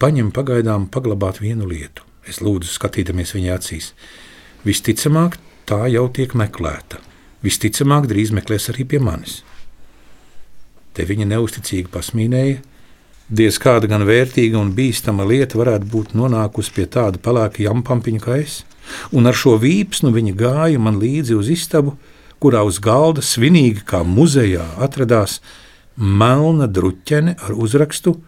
paņem 0.02 0.32
pagaidām 0.34 0.88
paglabāt 0.90 1.42
vienu 1.42 1.68
lietu. 1.68 2.06
Es 2.26 2.40
lūdzu, 2.42 2.70
skatīdamies 2.72 3.34
viņa 3.36 3.54
acīs. 3.54 3.92
Visticamāk, 4.66 5.38
tā 5.66 5.84
jau 5.92 6.06
tiek 6.14 6.34
meklēta. 6.38 7.02
Visticamāk, 7.42 8.08
drīz 8.10 8.32
meklēs 8.34 8.70
arī 8.72 8.86
pie 8.88 9.02
manis. 9.02 9.42
Te 10.92 11.06
viņa 11.08 11.28
neusticīgi 11.30 11.90
pasmīnēja. 11.92 12.60
Diez 13.32 13.56
kāda 13.62 13.88
gan 13.88 14.04
vērtīga 14.04 14.58
un 14.60 14.74
bīstama 14.76 15.24
lieta 15.24 15.56
varētu 15.60 15.88
būt 15.88 16.12
nonākusi 16.18 16.74
pie 16.76 16.86
tāda 16.90 17.20
pelēka 17.22 17.62
jampampiņa 17.64 18.20
kā 18.20 18.36
es, 18.42 18.58
un 19.12 19.30
ar 19.30 19.38
šo 19.38 19.56
vīpsnu 19.62 20.12
viņa 20.12 20.34
gāja 20.36 20.82
man 20.82 20.98
līdzi 21.00 21.38
uz 21.38 21.48
istabu, 21.54 21.96
kurā 22.42 22.64
uz 22.68 22.80
galda 22.82 23.24
svinīgi 23.24 23.86
kā 23.88 24.02
muzejā 24.04 24.66
atradās 24.84 25.40
melna 25.96 26.68
druķene 26.68 27.38
ar 27.40 27.56
uzrakstu 27.56 28.18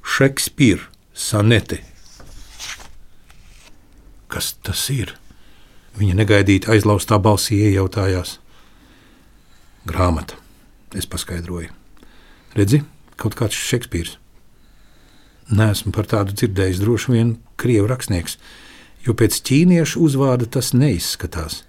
Šekspīra 0.00 0.90
sanete 1.14 1.80
Kas 4.30 4.52
tas 4.62 4.84
ir? 4.94 5.16
Viņa 5.98 6.14
negaidīti 6.20 6.70
aizlaustā 6.70 7.18
balsī 7.18 7.58
iejautājās. 7.66 8.36
Grāmata, 9.90 10.38
es 10.94 11.08
paskaidroju. 11.10 11.79
Redzi, 12.58 12.82
kaut 13.20 13.36
kāds 13.38 13.58
Šekspīrs. 13.58 14.16
Nesmu 15.50 15.92
par 15.94 16.06
tādu 16.10 16.34
dzirdējis, 16.34 16.82
droši 16.82 17.14
vien 17.14 17.32
krievu 17.58 17.88
rakstnieks, 17.90 18.36
jo 19.06 19.14
pēc 19.18 19.40
ķīniešu 19.46 20.02
uzvārda 20.06 20.46
tas 20.58 20.72
neizskatās. 20.76 21.64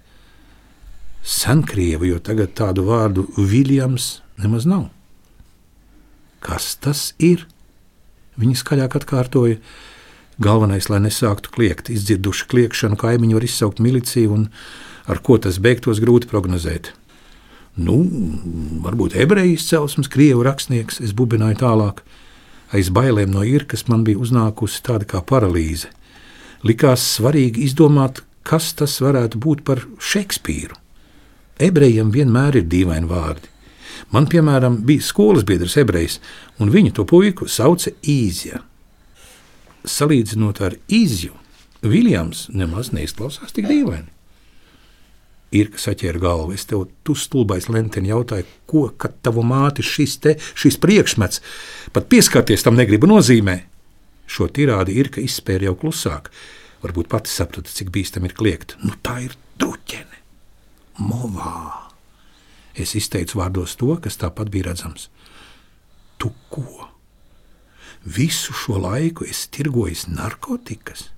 Senkrievu, 1.22 2.08
jo 2.10 2.18
tagad 2.22 2.54
tādu 2.58 2.86
vārdu 2.86 3.28
Viljams 3.38 4.20
nemaz 4.42 4.66
nav. 4.66 4.88
Kas 6.42 6.74
tas 6.82 7.10
ir? 7.22 7.46
Viņa 8.38 8.58
skaļāk 8.58 8.96
atkārtoja, 8.98 9.58
Galvenais, 10.42 10.88
lai 10.88 10.98
nesāktu 11.04 11.52
kliegt, 11.52 11.90
izdzirduši 11.92 12.46
kliegšanu, 12.50 12.96
kaimiņi 12.98 13.36
var 13.36 13.44
izsaukt 13.46 13.82
miliciju, 13.84 14.32
un 14.32 14.46
ar 15.06 15.20
ko 15.22 15.36
tas 15.38 15.60
beigtos 15.62 16.00
grūti 16.02 16.30
prognozēt. 16.30 16.90
Nu, 17.76 17.96
varbūt 18.84 19.16
ebreju 19.16 19.56
izcelsmes, 19.56 20.10
krievu 20.12 20.44
rakstnieks, 20.44 21.00
es 21.00 21.14
bubināju 21.16 21.60
tālāk. 21.62 22.02
Aiz 22.72 22.90
bailēm 22.92 23.32
no 23.32 23.44
irkas 23.44 23.86
man 23.88 24.04
bija 24.04 24.20
uznākusi 24.20 24.82
tāda 24.84 25.08
kā 25.08 25.22
paralīze. 25.24 25.88
Likās 26.64 27.04
svarīgi 27.16 27.64
izdomāt, 27.66 28.22
kas 28.44 28.72
tas 28.76 28.98
varētu 29.02 29.40
būt 29.40 29.62
par 29.64 29.84
Šekspīru. 30.00 30.76
Ebrejiem 31.62 32.12
vienmēr 32.12 32.60
ir 32.60 32.68
dīvaini 32.68 33.08
vārdi. 33.08 33.48
Man, 34.12 34.26
piemēram, 34.28 34.82
bija 34.88 35.04
skolas 35.04 35.46
biedrs 35.48 35.78
ebrejs, 35.80 36.18
un 36.60 36.72
viņu 36.72 36.96
to 36.96 37.06
puiku 37.08 37.48
sauca 37.48 37.92
Īzija 38.02 38.60
salīdzinot 39.84 40.60
ar 40.62 40.76
izju, 40.88 41.34
Viljams 41.82 42.46
nemaz 42.54 42.92
neizklausās 42.94 43.54
tik 43.56 43.66
dīvaini. 43.66 44.06
Ir 45.52 45.68
kas 45.74 45.90
atķēra 45.92 46.20
galvu. 46.22 46.54
Es 46.56 46.64
tev, 46.68 46.86
tu 47.04 47.14
stulbais 47.18 47.68
lenteni, 47.68 48.12
jautāju, 48.12 48.46
ko 48.68 48.86
kad 48.96 49.18
tavu 49.24 49.44
māti 49.44 49.84
šis, 49.84 50.16
te, 50.24 50.36
šis 50.56 50.78
priekšmets, 50.80 51.42
pat 51.92 52.08
pieskarties 52.12 52.64
tam 52.64 52.78
negribu 52.78 53.10
nozīmē. 53.10 53.58
Šo 54.32 54.48
tirādi 54.48 54.96
ir, 54.96 55.10
ka 55.12 55.20
izspēra 55.20 55.68
jau 55.68 55.76
klusāk. 55.82 56.30
Varbūt 56.82 57.10
pati 57.12 57.30
saprata, 57.30 57.70
cik 57.70 57.92
bīstam 57.94 58.24
ir 58.26 58.36
kliegt. 58.38 58.78
Nu, 58.82 58.96
tā 59.04 59.18
ir 59.26 59.36
druķene. 59.60 60.22
Movā. 61.04 61.90
Es 62.72 62.96
izteicu 62.96 63.42
vārdos 63.42 63.76
to, 63.76 63.92
kas 64.00 64.16
tāpat 64.20 64.48
bija 64.52 64.70
redzams. 64.70 65.10
Tu 66.16 66.32
ko? 66.48 66.92
visu 68.04 68.52
šo 68.52 68.78
laiku 68.78 69.24
esi 69.24 69.50
tirgojis 69.50 70.06
narkotikas. 70.10 71.08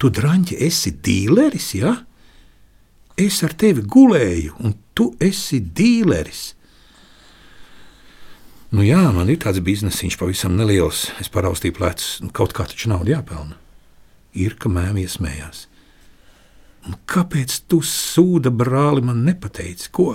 Tu, 0.00 0.08
drāņķi, 0.08 0.56
esi 0.64 0.92
dīleris, 1.04 1.74
ja? 1.76 1.94
Es 3.18 3.42
ar 3.46 3.54
tevi 3.58 3.82
gulēju, 3.82 4.56
un 4.64 4.74
tu 4.94 5.10
esi 5.22 5.60
dīleris. 5.60 6.54
Nu 8.70 8.84
jā, 8.86 9.00
man 9.10 9.30
ir 9.32 9.40
tāds 9.42 9.58
biznesiņš 9.66 10.16
pavisam 10.20 10.54
neliels. 10.54 11.08
Es 11.18 11.30
paraustīju 11.32 11.74
plecus, 11.74 12.10
nu, 12.22 12.30
kaut 12.30 12.54
kā 12.54 12.68
taču 12.70 12.92
naudu 12.92 13.10
jāpelna. 13.10 13.58
Ir, 14.38 14.54
ka 14.62 14.70
mēmī 14.70 15.08
iesmējās. 15.08 15.64
Un 16.86 16.94
kāpēc 17.10 17.56
tu 17.68 17.80
sūda 17.84 18.52
brāli 18.54 19.02
man 19.04 19.24
nepateici, 19.26 19.90
ko? 19.92 20.14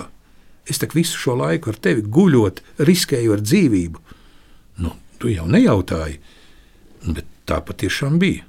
Es 0.66 0.80
tak 0.82 0.96
visu 0.96 1.18
šo 1.20 1.36
laiku 1.38 1.70
ar 1.70 1.78
tevi 1.78 2.02
guļot, 2.02 2.62
riskēju 2.88 3.36
ar 3.36 3.44
dzīvību. 3.44 4.00
Nu, 4.82 4.94
tu 5.20 5.30
jau 5.30 5.44
nejautāji, 5.46 6.16
bet 7.06 7.28
tā 7.46 7.60
patiešām 7.62 8.16
bija. 8.18 8.42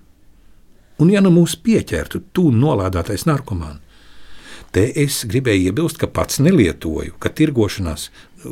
Un 0.97 1.11
ja 1.13 1.21
nu 1.21 1.29
mūs 1.35 1.53
pieķertu, 1.61 2.23
tu 2.33 2.47
nolādētais 2.55 3.27
narkomāns, 3.29 3.83
te 4.77 4.85
es 5.01 5.23
gribēju 5.25 5.71
iebilst, 5.71 5.97
ka 5.97 6.09
pats 6.13 6.37
nelietoju, 6.43 7.15
ka 7.21 7.31
tirgošanās, 7.33 8.11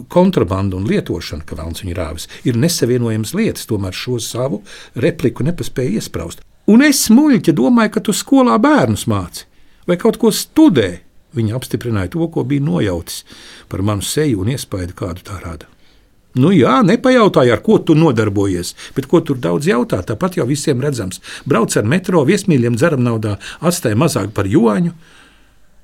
kontrabanda 0.10 0.79
un 0.79 0.88
lietošana, 0.89 1.46
ka 1.46 1.58
vēlams 1.60 1.84
viņa 1.84 1.98
rāvis, 2.00 2.25
ir 2.50 2.58
nesavienojamas 2.58 3.36
lietas, 3.38 3.67
tomēr 3.70 3.94
šo 3.94 4.17
savu 4.24 4.63
repliku 5.05 5.46
nepaspēju 5.46 6.00
iesprāst. 6.00 6.41
Un 6.72 6.82
es 6.82 7.03
muļķi 7.13 7.53
domāju, 7.53 7.94
ka 7.94 8.01
tu 8.08 8.15
skolā 8.15 8.58
bērnus 8.62 9.05
māci 9.12 9.46
vai 9.86 10.00
kaut 10.01 10.17
ko 10.17 10.34
studē. 10.34 10.96
Viņa 11.36 11.58
apstiprināja 11.58 12.13
to, 12.15 12.25
ko 12.32 12.46
bija 12.48 12.63
nojautis 12.63 13.22
par 13.70 13.84
manu 13.86 14.01
seju 14.01 14.41
un 14.41 14.53
iespaidu, 14.55 14.96
kādu 14.98 15.25
tā 15.27 15.38
rada. 15.44 15.67
Nu, 16.36 16.50
jā, 16.55 16.79
nepajautāja, 16.84 17.55
ar 17.55 17.62
ko 17.63 17.77
tu 17.79 17.94
nodarbojies, 17.96 18.74
bet 18.96 19.05
ko 19.12 19.22
tur 19.24 19.38
daudz 19.39 19.67
jautā. 19.70 20.01
Tāpat 20.03 20.39
jau 20.39 20.48
visiem 20.48 20.82
redzams. 20.84 21.22
Brauc 21.48 21.75
ar 21.79 21.86
metro, 21.88 22.24
viesmīļiem 22.27 22.79
dzeram 22.79 23.05
naudā, 23.05 23.38
atstāja 23.63 24.00
mazāk 24.00 24.34
par 24.36 24.50
joņu. 24.50 24.96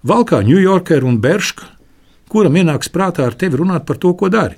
Valkā 0.07 0.41
Ņujorkeru 0.45 1.07
un 1.07 1.19
Beršku, 1.21 1.67
kuram 2.31 2.57
ienāks 2.57 2.89
prātā 2.89 3.27
ar 3.27 3.37
tevi 3.37 3.59
runāt 3.61 3.85
par 3.85 3.99
to, 4.01 4.13
ko 4.17 4.31
dari. 4.33 4.57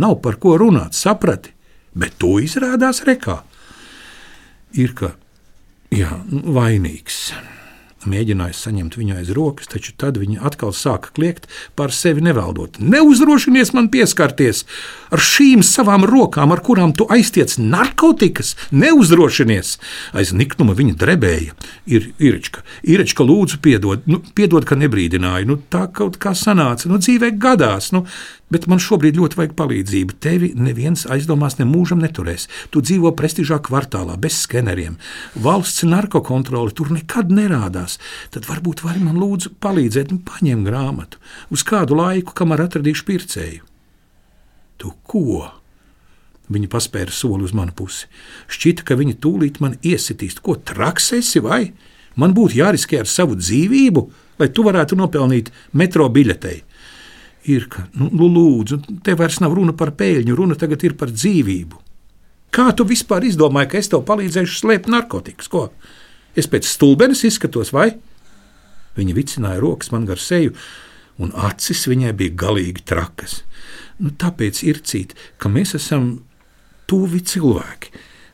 Nav 0.00 0.18
par 0.24 0.40
ko 0.42 0.56
runāt, 0.58 0.96
saprati, 0.98 1.52
bet 1.94 2.16
to 2.18 2.36
izrādās 2.42 3.04
rekā. 3.06 3.42
Ir 4.74 4.94
ka, 4.98 5.12
jā, 5.94 6.10
vainīgs 6.28 7.28
mēģināja 8.10 8.56
saņemt 8.58 8.98
viņu 8.98 9.16
aiz 9.18 9.32
rokas, 9.36 9.68
taču 9.72 9.94
tad 10.00 10.18
viņa 10.20 10.42
atkal 10.46 10.74
sāka 10.76 11.12
kliegt 11.16 11.48
par 11.78 11.94
sevi 11.94 12.24
nevaldot. 12.24 12.78
Neuzdrošinies 12.82 13.74
man 13.76 13.90
pieskarties 13.92 14.64
ar 15.14 15.22
šīm 15.22 15.64
savām 15.66 16.06
rokām, 16.08 16.52
ar 16.54 16.62
kurām 16.64 16.94
tu 16.96 17.06
aiztiec 17.12 17.56
narkotikas, 17.60 18.54
neuzdrošinies. 18.74 19.76
Aiz 20.16 20.34
niknuma 20.36 20.76
viņa 20.78 20.96
drebēja. 21.00 21.56
Ir 21.90 22.10
Irička, 22.18 22.64
Irička 22.82 23.26
lūdzu 23.26 23.60
piedod, 23.64 24.06
nu, 24.10 24.20
piedod, 24.36 24.66
ka 24.68 24.78
nebrīdināju, 24.78 25.50
nu, 25.50 25.58
tā 25.70 25.86
kaut 25.94 26.18
kā 26.22 26.34
sanāca, 26.38 26.90
nu, 26.90 27.00
dzīvē 27.02 27.34
gadās. 27.40 27.92
Nu, 27.94 28.04
Bet 28.54 28.68
man 28.70 28.78
šobrīd 28.78 29.16
ļoti 29.18 29.38
vajag 29.40 29.54
palīdzību. 29.58 30.14
Tevi 30.22 30.52
neviens 30.54 31.08
aizdomās 31.10 31.56
ne 31.58 31.64
mūžam 31.66 31.98
neturēs. 32.04 32.46
Tu 32.70 32.82
dzīvo 32.86 33.10
prestižā 33.18 33.58
kvartālā, 33.66 34.14
bez 34.20 34.36
skeneriem. 34.44 34.94
Valsts 35.42 35.82
narkokontrole 35.88 36.70
tur 36.70 36.92
nekad 36.94 37.32
nerādās. 37.34 37.98
Tad 38.30 38.46
varbūt 38.46 38.84
vari 38.86 39.02
man 39.02 39.18
lūdzu 39.18 39.56
palīdzēt, 39.64 40.12
un 40.14 40.20
paņem 40.22 40.62
grāmatu 40.68 41.18
uz 41.50 41.64
kādu 41.66 41.98
laiku, 41.98 42.30
kamēr 42.38 42.62
atradīšu 42.68 43.06
pircēju. 43.08 43.66
Tu 44.78 44.92
ko? 45.02 45.48
Viņa 46.54 46.70
paspēra 46.70 47.10
soli 47.14 47.48
uz 47.48 47.54
manu 47.56 47.74
pusi. 47.74 48.06
Šķita, 48.54 48.84
ka 48.86 48.98
viņa 49.00 49.16
tūlīt 49.18 49.58
man 49.64 49.74
iesitīs. 49.82 50.38
Ko 50.38 50.54
traks 50.54 51.10
esi 51.18 51.42
vai? 51.42 51.72
Man 52.14 52.36
būtu 52.36 52.60
jāriskē 52.60 53.02
ar 53.02 53.10
savu 53.10 53.34
dzīvību, 53.40 54.04
lai 54.38 54.48
tu 54.54 54.62
varētu 54.62 54.94
nopelnīt 55.00 55.50
metro 55.74 56.06
biļetei 56.06 56.60
ir, 57.50 57.66
ka, 57.70 57.86
nu, 57.98 58.08
nu, 58.12 58.28
lūdzu, 58.30 58.80
te 59.04 59.14
vairs 59.18 59.40
nav 59.44 59.54
runa 59.56 59.74
par 59.76 59.94
pēļņu, 59.98 60.36
runa 60.36 60.56
tagad 60.58 60.84
ir 60.86 60.96
par 61.00 61.12
dzīvību. 61.12 61.80
Kā 62.54 62.70
tu 62.76 62.86
vispār 62.86 63.26
izdomāji, 63.26 63.70
ka 63.72 63.80
es 63.80 63.90
tev 63.90 64.04
palīdzēšu 64.08 64.60
slēpt 64.60 64.90
narkotikas? 64.92 65.50
Ko? 65.50 65.68
Es 66.38 66.48
pēc 66.50 66.66
stulbenes 66.68 67.24
izskatos, 67.26 67.72
vai? 67.74 67.92
Viņa 68.94 69.16
vicināja 69.16 69.62
rokas 69.62 69.90
man 69.94 70.06
gar 70.06 70.22
seju, 70.22 70.54
un 71.18 71.34
acis 71.46 71.86
viņai 71.90 72.12
bija 72.18 72.36
galīgi 72.44 72.84
trakas. 72.86 73.40
Nu, 73.98 74.10
tāpēc 74.10 74.62
ir 74.66 74.80
cīt, 74.86 75.14
ka 75.38 75.50
mēs 75.50 75.74
esam 75.78 76.20
tuvi 76.90 77.22
cilvēki. 77.26 77.92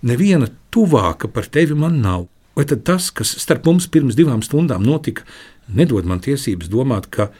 Neviena 0.08 0.48
tuvāka 0.72 1.28
par 1.32 1.48
tevi 1.52 1.76
man 1.76 2.00
nav. 2.04 2.28
Vai 2.56 2.66
tad 2.68 2.84
tas, 2.88 3.08
kas 3.14 3.32
starp 3.40 3.68
mums 3.68 3.86
pirms 3.92 4.16
divām 4.18 4.42
stundām 4.44 4.84
notika, 4.84 5.24
nedod 5.68 6.08
man 6.08 6.20
tiesības 6.24 6.68
domāt, 6.72 7.08
ka 7.12 7.30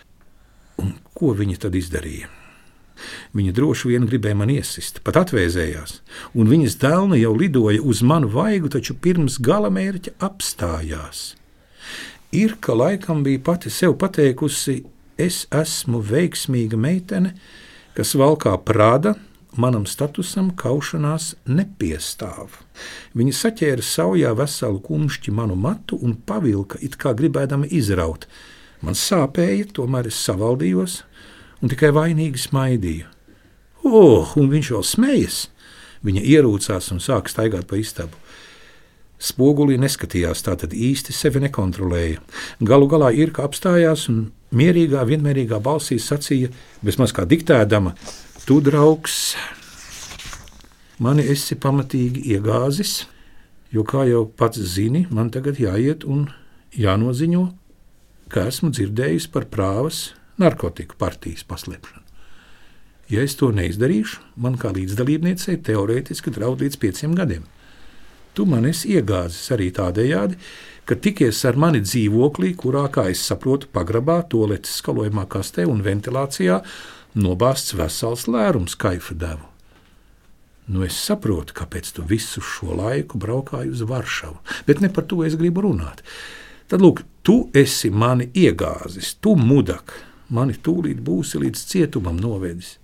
Un 0.80 0.94
ko 1.16 1.34
viņa 1.36 1.66
tad 1.66 1.76
izdarīja? 1.76 2.30
Viņa 3.36 3.52
droši 3.56 3.92
vien 3.92 4.04
gribēja 4.08 4.36
man 4.36 4.50
iesist, 4.52 5.00
pat 5.06 5.16
atvēzējās, 5.22 6.00
un 6.36 6.50
viņas 6.50 6.76
dēlna 6.82 7.20
jau 7.20 7.32
lidoja 7.36 7.80
uz 7.80 8.02
manu 8.04 8.28
vaigu, 8.32 8.68
taču 8.72 8.96
pirms 8.96 9.38
gala 9.40 9.70
mērķa 9.72 10.18
apstājās. 10.20 11.22
Ir, 12.36 12.58
ka 12.60 12.76
laikam 12.76 13.24
bija 13.26 13.40
pati 13.42 13.72
sev 13.72 13.96
pateikusi, 13.98 14.82
es 15.18 15.46
esmu 15.50 16.02
veiksmīga 16.06 16.78
meitene, 16.78 17.32
kas 17.96 18.14
valkā 18.18 18.52
prāda, 18.64 19.16
manam 19.58 19.86
statusam 19.86 20.52
kaušanās 20.56 21.34
nepiestāv. 21.50 22.54
Viņa 23.18 23.34
saķēra 23.40 23.84
saujā 23.84 24.30
veselu 24.38 24.78
kumšķi 24.84 25.34
manu 25.34 25.56
matu 25.58 25.98
un 25.98 26.14
pavilka, 26.14 26.78
it 26.80 26.96
kā 27.00 27.16
gribēdama 27.18 27.66
izraut, 27.66 28.28
Man 28.80 28.96
sāpēja, 28.96 29.68
tomēr 29.76 30.08
es 30.08 30.18
savaldījos 30.24 31.02
un 31.60 31.72
tikai 31.72 31.90
vainīgi 31.92 32.40
smaidīju. 32.40 33.08
Oh, 33.84 34.32
un 34.40 34.48
viņš 34.52 34.74
vēl 34.74 34.86
smējas! 34.86 35.40
Viņa 36.00 36.22
ierūcās 36.24 36.86
un 36.94 37.00
sāka 37.04 37.28
staigāt 37.28 37.66
pa 37.68 37.76
istabu. 37.76 38.16
Spogulī 39.20 39.76
neskatījās, 39.76 40.40
tā 40.46 40.54
tad 40.56 40.72
īsti 40.72 41.12
sevi 41.12 41.42
nekontrolēja. 41.44 42.22
Galu 42.64 42.88
galā 42.88 43.10
ir 43.12 43.34
kā 43.36 43.44
apstājās 43.44 44.06
un 44.08 44.30
mierīgā, 44.56 45.02
vienmērīgā 45.04 45.60
balsī 45.60 45.98
sacīja, 46.00 46.48
bezmaz 46.80 47.12
kā 47.12 47.26
diktēdama: 47.28 47.92
Tu, 48.48 48.62
draugs, 48.64 49.34
mani 51.04 51.26
esi 51.28 51.58
pamatīgi 51.60 52.24
iegāzis, 52.32 53.02
jo, 53.68 53.84
kā 53.84 54.06
jau 54.08 54.24
pats 54.24 54.64
zini, 54.72 55.04
man 55.12 55.28
tagad 55.28 55.60
jāiet 55.60 56.08
un 56.08 56.30
jānoziņo, 56.72 57.44
ka 58.30 58.46
esmu 58.50 58.70
dzirdējis 58.74 59.28
par 59.34 59.48
prāvas 59.50 60.10
narkotiku 60.40 60.96
partijas 60.98 61.44
paslēpšanu. 61.48 62.06
Ja 63.10 63.24
es 63.26 63.34
to 63.34 63.50
neizdarīšu, 63.50 64.20
man 64.38 64.54
kā 64.60 64.70
līdzdalībniecei 64.74 65.58
teorētiski 65.66 66.30
draud 66.30 66.62
līdz 66.62 66.78
pieciem 66.78 67.16
gadiem. 67.18 67.42
Tu 68.38 68.46
man 68.46 68.68
esi 68.70 68.92
iegāzis 68.94 69.50
arī 69.50 69.72
tādējādi, 69.74 70.38
ka 70.86 70.94
tikies 70.94 71.42
ar 71.50 71.58
mani 71.58 71.82
dzīvoklī, 71.82 72.52
kurā, 72.58 72.86
kā 72.94 73.08
es 73.10 73.24
saprotu, 73.26 73.66
pagrabā, 73.74 74.20
toaletes 74.30 74.78
skalojumā 74.78 75.26
kastē 75.30 75.66
un 75.66 75.82
ventilācijā 75.82 76.60
nobāzts 77.18 77.74
vesels 77.74 78.28
lērums 78.30 78.78
kaifa 78.78 79.18
devu. 79.18 79.50
Nu, 80.70 80.84
es 80.86 80.94
saprotu, 80.94 81.56
kāpēc 81.58 81.90
tu 81.96 82.06
visu 82.06 82.42
šo 82.46 82.76
laiku 82.78 83.18
braukāji 83.18 83.72
uz 83.74 83.82
Varšavu, 83.90 84.38
bet 84.68 84.78
ne 84.84 84.90
par 84.94 85.08
to 85.10 85.24
es 85.26 85.34
gribu 85.34 85.64
runāt. 85.66 86.04
Tad, 86.70 86.78
lūk, 86.78 87.02
tu 87.22 87.50
esi 87.54 87.90
mani 87.90 88.28
iegāzis, 88.34 89.14
tu 89.20 89.36
mudak, 89.36 89.94
mani 90.28 90.54
tūlīt 90.54 91.02
būsi 91.04 91.40
līdz 91.42 91.64
cietumam 91.72 92.20
novedis. 92.20 92.76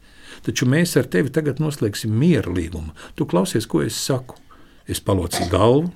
Taču 0.47 0.69
mēs 0.69 0.97
ar 1.01 1.09
tevi 1.11 1.33
tagad 1.33 1.61
noslēgsim 1.63 2.13
miera 2.13 2.53
līgumu. 2.53 2.93
Tu 3.17 3.27
klausies, 3.27 3.67
ko 3.67 3.83
es 3.83 3.97
saku. 3.99 4.37
Es 4.87 5.01
palocīju 5.03 5.49
galvu, 5.51 5.91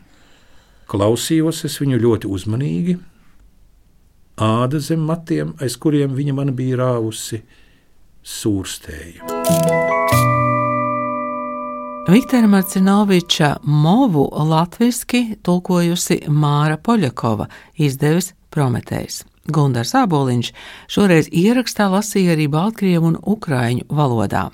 klausījos 0.91 1.63
es 1.69 1.79
viņu 1.79 2.01
ļoti 2.03 2.31
uzmanīgi. 2.31 2.97
Āda 4.41 4.81
zem 4.83 5.05
matiem, 5.07 5.55
aiz 5.63 5.77
kuriem 5.79 6.17
viņa 6.17 6.35
man 6.35 6.55
bija 6.59 6.81
rāvusi, 6.81 7.43
sūrstēja. 8.25 9.90
Viktora 12.11 12.47
Marcinoviča 12.47 13.57
movu 13.63 14.29
latviski 14.33 15.37
tulkojusi 15.43 16.17
Māra 16.27 16.75
Poļakova, 16.77 17.47
izdevis 17.79 18.33
Prometējs. 18.51 19.21
Gundars 19.47 19.95
Āboliņš 19.95 20.51
šoreiz 20.91 21.29
ierakstā 21.31 21.87
lasīja 21.93 22.35
arī 22.35 22.49
Baltkrievu 22.51 23.13
un 23.13 23.19
Ukraiņu 23.23 23.87
valodā. 23.95 24.49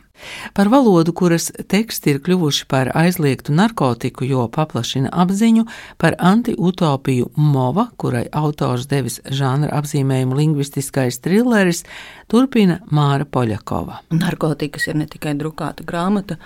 Par 0.54 0.70
valodu, 0.72 1.12
kuras 1.16 1.50
teksti 1.68 2.14
ir 2.14 2.20
kļuvuši 2.24 2.66
par 2.70 2.90
aizliegtu 2.96 3.54
narkotiku, 3.56 4.26
jo 4.28 4.46
paplašina 4.52 5.10
apziņu, 5.12 5.66
par 6.00 6.16
anti-utopiju 6.18 7.30
Mova, 7.36 7.88
kurai 8.00 8.24
autors 8.32 8.88
devis 8.90 9.20
žanra 9.30 9.74
apzīmējumu 9.80 10.38
lingvistiskais 10.38 11.20
trilleris, 11.24 11.84
turpina 12.32 12.80
Māra 12.90 13.28
Poļakova. 13.28 14.02
Narkotikas 14.14 14.88
ir 14.90 15.00
ne 15.02 15.08
tikai 15.10 15.36
drukāta 15.38 15.86
grāmata, 15.86 16.40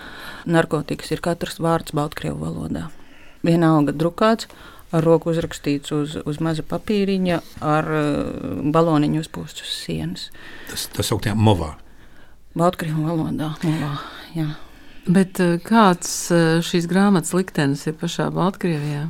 narkotikas 0.46 1.14
ir 1.14 1.22
katrs 1.24 1.60
vārds 1.62 1.94
Baltkrievu 1.96 2.42
valodā. 2.42 2.88
Vienalga 3.46 3.94
drukāts, 3.96 4.50
ar 4.92 5.06
roku 5.06 5.30
uzrakstīts 5.32 5.94
uz, 5.94 6.16
uz 6.26 6.40
maza 6.42 6.64
papīriņa, 6.66 7.38
ar 7.62 7.92
uh, 7.94 8.64
baloniņu 8.74 9.22
uzpūsts 9.22 9.64
uz 9.64 9.76
sienas. 9.86 10.26
Tas 10.72 10.88
tā 10.92 11.06
sauktā 11.06 11.36
movā. 11.38 11.76
Baltkrievu 12.58 13.04
valodā. 13.06 13.52
Mulā, 13.62 13.92
jā. 14.34 14.48
Bet 15.06 15.38
eh, 15.40 15.56
kāds 15.62 16.10
eh, 16.34 16.58
šīs 16.66 16.88
grāmatas 16.90 17.32
liktenis 17.36 17.86
ir 17.86 17.94
pašā 18.00 18.26
Baltkrievijā? 18.34 19.06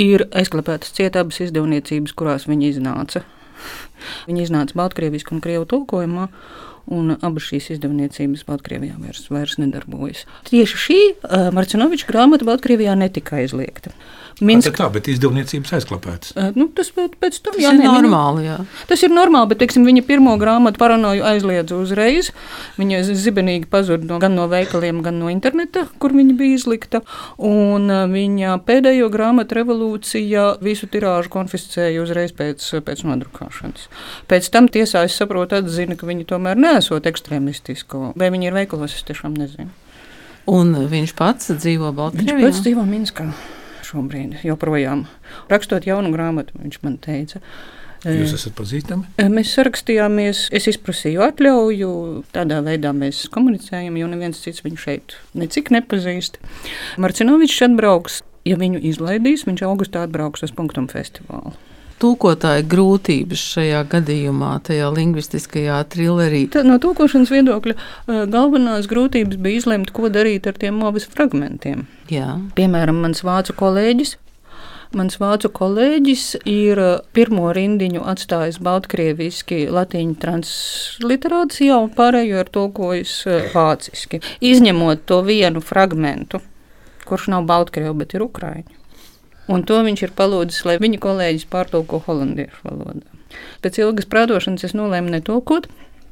Ir 0.00 0.26
aizklāpētas 0.36 0.94
cietābas 0.94 1.40
izdevniecības, 1.42 2.14
kurās 2.16 2.46
viņi 2.46 2.70
iznāca. 2.74 3.24
Viņi 4.28 4.44
iznāca 4.44 4.76
Baltkrievisku 4.78 5.34
un 5.34 5.42
Krievu 5.42 5.66
tulkojumā, 5.70 6.28
un 6.92 7.16
abas 7.20 7.48
šīs 7.50 7.70
izdevniecības 7.76 8.44
Baltkrievijā 8.46 8.98
vairs, 9.00 9.26
vairs 9.32 9.56
nedarbojas. 9.62 10.24
Tieši 10.50 10.82
šī 10.84 11.00
uh, 11.14 11.48
Marcinoviča 11.56 12.06
grāmata 12.10 12.46
Baltkrievijā 12.48 12.94
netika 12.98 13.40
aizliegta. 13.42 13.94
Minsk... 14.44 14.74
Tā, 14.76 14.90
bet 14.92 15.06
izdevniecības 15.08 15.70
aizklāpēts. 15.78 16.34
Uh, 16.36 16.50
nu, 16.58 16.66
tas 16.76 16.90
pēc, 16.92 17.14
pēc 17.22 17.38
tam 17.40 17.54
Tas 17.56 17.62
jā, 17.62 17.70
ir 17.72 17.80
viņa- 17.80 17.92
normāli. 18.02 18.42
Jā. 18.44 18.56
Tas 18.90 19.00
ir 19.06 19.14
normāli, 19.14 19.48
bet 19.54 19.62
teiksim, 19.62 19.86
viņa 19.88 20.02
pirmo 20.04 20.34
grāmatu 20.36 20.76
paranoju 20.82 21.24
aizliedza 21.24 21.78
uzreiz. 21.80 22.28
Viņa 22.76 22.98
zibenīgi 23.16 23.64
pazuda 23.72 24.04
no, 24.04 24.18
gan 24.20 24.36
no 24.36 24.44
veikaliem, 24.52 25.00
gan 25.06 25.16
no 25.22 25.30
interneta, 25.32 25.86
kur 26.02 26.12
viņa 26.12 26.36
bija 26.36 26.58
izlikta. 26.58 27.00
Un 27.40 27.88
uh, 27.88 28.02
viņa 28.12 28.58
pēdējo 28.68 29.08
grāmatu 29.14 29.56
revolūcija 29.56 30.44
visu 30.60 30.84
tirāžu 30.92 31.32
konfiscēja 31.32 32.04
uzreiz 32.04 32.36
pēc, 32.36 32.60
pēc 32.84 33.06
nodrukāšanas. 33.08 33.88
Pēc 34.28 34.50
tam 34.52 34.68
tiesā 34.68 35.06
es 35.08 35.16
saprotu, 35.16 35.62
atzina, 35.62 35.96
ka 35.96 36.04
viņa 36.12 36.28
tomēr 36.34 36.60
nesot 36.76 37.08
ekstrēmistisko. 37.10 38.12
Vai 38.18 38.30
viņa 38.34 38.50
ir 38.50 38.56
veikalos, 38.60 38.94
es 38.96 39.06
tiešām 39.08 39.36
nezinu. 39.36 39.72
Un 40.46 40.76
viņš 40.92 41.16
pats 41.18 41.50
dzīvo 41.56 41.88
Viņš 41.90 41.96
Baltkrievijā. 41.98 42.44
pats 42.46 42.62
dzīvo 42.62 42.84
Minskā 42.86 43.30
šobrīd, 43.86 44.38
joprojām. 44.46 45.06
Rakstot 45.50 45.86
jaunu 45.86 46.12
grāmatu, 46.14 46.54
viņš 46.62 46.78
man 46.84 47.00
teica. 47.02 47.42
Jūs 48.06 48.36
esat 48.36 48.54
pazīstami? 48.54 49.08
Mēs 49.32 49.50
sarakstījāmies, 49.56 50.44
es 50.54 50.68
izprasīju 50.70 51.24
atļauju, 51.26 51.90
tādā 52.34 52.60
veidā 52.62 52.92
mēs 52.94 53.24
komunicējam, 53.34 53.96
jo 53.98 54.06
neviens 54.10 54.42
cits 54.44 54.62
viņu 54.62 54.78
šeit 54.78 55.16
necik 55.34 55.72
nepazīst. 55.74 56.38
Marcinovičs 57.02 57.64
atbrauks, 57.66 58.20
ja 58.46 58.58
viņu 58.60 58.82
izlaidīs, 58.92 59.46
viņš 59.48 59.64
augustā 59.66 60.04
atbrauks 60.06 60.46
uz 60.46 60.54
Punktum 60.54 60.86
festivālu. 60.92 61.56
Tūkotāja 61.96 62.60
grūtības 62.68 63.40
šajā 63.54 63.78
gadījumā, 63.88 64.50
tajā 64.66 64.90
lingvistiskajā 64.92 65.78
trillerī. 65.92 66.42
Tad 66.52 66.68
no 66.68 66.76
tūkošanas 66.82 67.32
viedokļa 67.32 67.76
eh, 67.76 68.20
galvenās 68.32 68.88
grūtības 68.90 69.40
bija 69.40 69.62
izlemt, 69.62 69.94
ko 69.96 70.10
darīt 70.12 70.48
ar 70.50 70.58
tiem 70.60 70.76
movis 70.82 71.08
fragmentiem. 71.08 71.86
Jā. 72.12 72.36
Piemēram, 72.58 73.00
mans 73.06 73.24
vācu 73.24 73.56
kolēģis. 73.56 74.18
Mans 74.96 75.16
vācu 75.18 75.50
kolēģis 75.50 76.24
ir 76.46 76.78
uh, 76.78 76.92
pirmo 77.16 77.48
rindiņu 77.56 78.04
atstājis 78.06 78.60
baltkrieviski, 78.62 79.64
latīņu 79.74 80.14
transliterācijā, 80.22 81.80
un 81.82 81.90
pārējo 81.96 82.44
ir 82.44 82.52
tulkojis 82.54 83.16
uh, 83.26 83.48
vāciski. 83.52 84.22
Izņemot 84.46 85.02
to 85.10 85.24
vienu 85.26 85.64
fragmentu, 85.64 86.40
kurš 87.08 87.32
nav 87.34 87.48
baltkrievu, 87.50 87.96
bet 87.98 88.14
ir 88.14 88.28
ukraiņu. 88.28 88.85
Un 89.52 89.62
to 89.62 89.78
viņš 89.86 90.02
ir 90.02 90.14
palūdzis, 90.18 90.64
lai 90.66 90.78
viņa 90.82 90.98
kolēģis 91.02 91.46
pārtulko 91.50 92.00
holandiešu 92.06 92.66
valodā. 92.66 93.06
Pēc 93.62 93.78
ilgas 93.82 94.08
prātošanas 94.10 94.66
es 94.66 94.74
nolēmu 94.74 95.12
netulkot, 95.12 95.68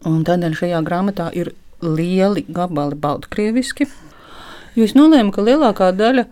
un 0.07 0.23
tādēļ 0.27 0.57
šajā 0.61 0.81
grāmatā 0.87 1.31
ir 1.35 1.53
lieli 1.83 2.45
gabali 2.49 2.95
baltkrieviski. 2.99 3.89
Jo 4.75 4.87
es 4.87 4.95
nolēmu, 4.97 5.33
ka 5.35 5.45
lielākā 5.47 5.91
daļa, 5.95 6.27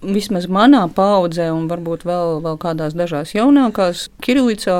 vismaz 0.00 0.48
manā 0.48 0.86
paudzē, 0.96 1.50
un 1.52 1.68
varbūt 1.70 2.06
vēl, 2.08 2.40
vēl 2.44 2.58
kādās 2.60 2.96
dažās 2.96 3.34
jaunākās, 3.36 4.08
Kirillicā 4.24 4.78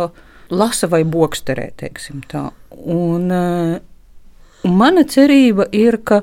lasa 0.50 0.88
vai 0.90 1.02
boksterē, 1.04 1.70
teiksim 1.80 2.24
tā. 2.30 2.50
Un, 2.70 3.30
eh, 3.30 3.80
un 4.64 4.76
mana 4.76 5.04
cerība 5.04 5.68
ir, 5.72 5.98
ka 5.98 6.22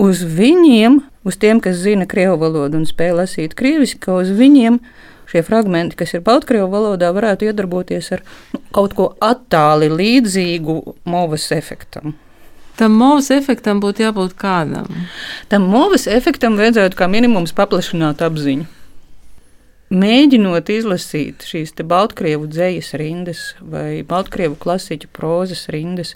uz 0.00 0.22
viņiem, 0.24 1.00
uz 1.26 1.38
tiem, 1.40 1.60
kas 1.64 1.80
zina 1.82 2.06
krievu 2.08 2.38
valodu 2.40 2.80
un 2.80 2.86
spēj 2.88 3.14
lasīt 3.20 3.56
krieviski, 3.58 4.00
ka 4.06 4.18
uz 4.20 4.30
viņiem 4.34 4.80
šie 5.30 5.42
fragmenti, 5.46 5.96
kas 5.98 6.14
ir 6.14 6.22
baltkrievu 6.26 6.68
valodā, 6.70 7.10
varētu 7.14 7.48
iedarboties 7.48 8.12
ar 8.14 8.22
nu, 8.54 8.62
kaut 8.74 8.94
ko 8.94 9.10
attāli 9.24 9.90
līdzīgu 9.90 10.78
movas 11.08 11.50
efektam. 11.56 12.14
Tam 12.76 12.92
mūzes 13.00 13.32
efektam 13.38 13.80
būtu 13.80 14.04
jābūt 14.04 14.34
kādam. 14.36 14.88
Tam 15.48 15.64
movas 15.72 16.04
efektam 16.12 16.58
vajadzētu 16.60 16.98
kā 16.98 17.08
minimums 17.08 17.54
paplašināt 17.56 18.20
apziņu. 18.20 18.66
Mēģinot 19.96 20.68
izlasīt 20.74 21.46
šīs 21.46 21.72
baltkrievu 21.86 22.48
dzējas 22.50 22.90
rindas 22.98 23.42
vai 23.62 24.02
baltkrievu 24.06 24.58
klasiķu 24.58 25.08
prozas 25.14 25.68
rindas, 25.70 26.12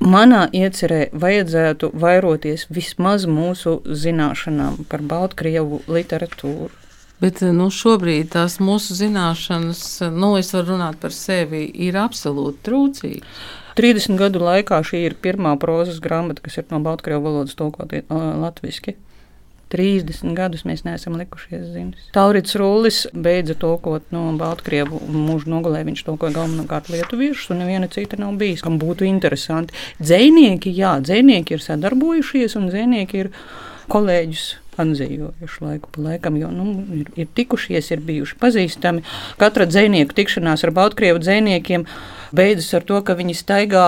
manā 0.00 0.46
iecerē 0.52 1.10
vajadzētu 1.12 1.92
vairoties 1.94 2.66
vismaz 2.72 3.26
mūsu 3.28 3.80
zināšanām 3.84 4.84
par 4.90 5.04
baltkrievu 5.04 5.82
literatūru. 5.88 6.72
Bet 7.20 7.42
nu, 7.44 7.66
šobrīd 7.68 8.30
tās 8.32 8.56
mūsu 8.64 8.96
zināšanas, 8.96 9.82
nu, 10.16 10.32
es 10.40 10.54
varu 10.56 10.72
runāt 10.72 10.96
par 11.02 11.12
sevi, 11.12 11.66
ir 11.68 11.98
absolūti 12.00 12.64
trūcīgas. 12.64 13.42
30 13.76 14.16
gadu 14.18 14.40
laikā 14.42 14.80
šī 14.84 15.04
ir 15.06 15.14
pirmā 15.20 15.52
prozas 15.60 16.00
grāmata, 16.02 16.42
kas 16.44 16.58
ir 16.60 16.66
no 16.72 16.80
Baltkrievu 16.84 17.22
valodas 17.28 17.54
tulkota 17.56 18.02
latviešu. 18.10 18.96
30 19.70 20.34
gadus 20.36 20.64
mēs 20.68 20.82
neesam 20.86 21.16
likušies 21.20 21.68
ziņas. 21.74 22.08
Taurits 22.16 22.56
Rūlis 22.58 23.02
beidza 23.14 23.54
tulkot 23.58 24.08
no 24.14 24.26
Baltkrievu 24.40 24.98
mūža 25.14 25.50
nogalē. 25.52 25.84
Viņš 25.86 26.04
tulkoja 26.06 26.34
galvenokārt 26.34 26.90
lietuviešus, 26.92 27.52
un 27.54 27.62
neviena 27.62 27.90
cita 27.92 28.18
nav 28.20 28.34
bijis, 28.40 28.64
kam 28.66 28.80
būtu 28.82 29.06
interesanti. 29.08 29.76
Dzēnieki, 30.02 30.74
jā, 30.74 30.96
dzēnieki 31.06 31.56
ir 31.56 31.64
sadarbojušies, 31.64 32.58
un 32.58 32.70
dzēnieki 32.72 33.24
ir 33.24 33.32
kolēģus 33.90 34.48
atzīvojuši 34.82 35.64
laiku 35.64 35.90
pa 35.94 36.04
laikam, 36.06 36.38
jo 36.40 36.50
nu, 36.54 36.66
ir, 36.96 37.10
ir 37.18 37.28
tikušies, 37.36 37.90
ir 37.94 38.02
bijuši 38.06 38.38
pazīstami. 38.40 39.04
Katra 39.40 39.66
dzinieku 39.70 40.16
tikšanās 40.16 40.64
ar 40.66 40.74
Baltkrievu 40.76 41.22
dziniekiem 41.22 41.86
beidzas 42.36 42.72
ar 42.78 42.86
to, 42.86 43.00
ka 43.06 43.16
viņi 43.18 43.36
staigā 43.38 43.84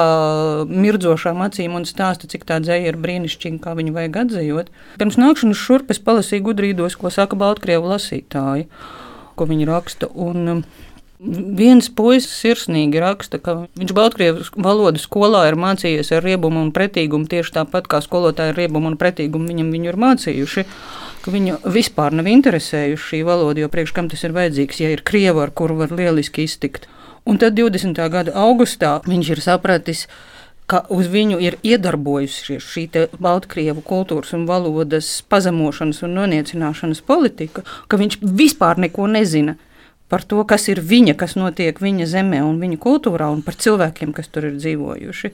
mirdzošām 0.71 1.43
acīm 1.47 1.77
un 1.79 1.87
stāsta, 1.89 2.31
cik 2.31 2.47
tā 2.49 2.61
dzēja 2.63 2.93
ir 2.93 3.01
brīnišķīga, 3.03 3.63
kā 3.63 3.77
viņu 3.79 3.97
vajag 3.97 4.21
atzījot. 4.25 4.73
Pirms 5.01 5.19
nākšanas 5.21 5.63
šurp 5.63 5.93
es 5.95 6.03
palasīju 6.03 6.49
gudrīdos, 6.51 6.99
ko 6.99 7.13
saka 7.15 7.39
Baltkrievu 7.39 7.93
lasītāji, 7.95 8.69
ko 9.39 9.49
viņi 9.51 9.69
raksta. 9.71 10.11
Un, 10.13 10.65
Viens 11.23 11.87
puisis 11.95 12.33
sirsnīgi 12.35 12.99
raksta, 12.99 13.39
ka 13.39 13.53
viņš 13.79 13.93
Baltkrievijas 13.95 14.49
valodas 14.59 15.05
skolā 15.07 15.45
ir 15.47 15.57
mācījies 15.61 16.11
ar 16.17 16.25
riebumu 16.27 16.59
un 16.65 16.73
pretīgumu 16.75 17.31
tieši 17.31 17.55
tāpat 17.61 17.87
kā 17.87 18.01
skolotāji 18.03 18.51
ar 18.51 18.59
riebumu 18.59 18.91
un 18.91 18.97
pretīgumu 18.99 19.47
viņam 19.53 19.71
viņu 19.71 19.93
ir 19.93 20.01
mācījuši. 20.03 20.67
Viņu 21.31 21.61
vispār 21.77 22.17
nav 22.19 22.27
interesējuši 22.27 23.09
šī 23.13 23.23
valoda, 23.29 23.63
jo 23.63 23.71
priekš 23.71 23.95
kam 23.95 24.11
tas 24.11 24.27
ir 24.27 24.35
vajadzīgs, 24.35 24.83
ja 24.83 24.91
ir 24.91 25.07
krieva, 25.07 25.47
ar 25.47 25.55
kuru 25.55 25.79
var 25.85 25.95
lieliski 25.95 26.49
iztikt. 26.49 26.91
Un 27.23 27.39
tad 27.39 27.55
20. 27.55 28.03
gada 28.11 28.35
augustā 28.43 28.97
viņš 29.07 29.35
ir 29.37 29.47
sapratis, 29.47 30.09
ka 30.67 30.83
uz 30.91 31.07
viņu 31.07 31.39
ir 31.39 31.61
iedarbojusies 31.63 32.67
šī 32.67 32.89
Baltkrievu 33.23 33.85
kultūras 33.87 34.35
un 34.35 34.49
valodas 34.51 35.21
pazemošanas 35.31 36.03
un 36.03 36.19
noniecināšanas 36.19 37.07
politika, 37.07 37.63
ka 37.87 38.01
viņš 38.01 38.25
vispār 38.27 38.83
neko 38.83 39.07
nezina 39.07 39.55
par 40.13 40.27
to, 40.29 40.43
kas 40.45 40.69
ir 40.69 40.83
viņa, 40.85 41.17
kas 41.17 41.39
notiek 41.41 41.79
viņa 41.81 42.07
zemē 42.11 42.43
un 42.45 42.59
viņa 42.61 42.77
kultūrā, 42.83 43.31
un 43.33 43.41
par 43.47 43.57
cilvēkiem, 43.57 44.13
kas 44.13 44.29
tur 44.29 44.51
ir 44.51 44.59
dzīvojuši. 44.61 45.33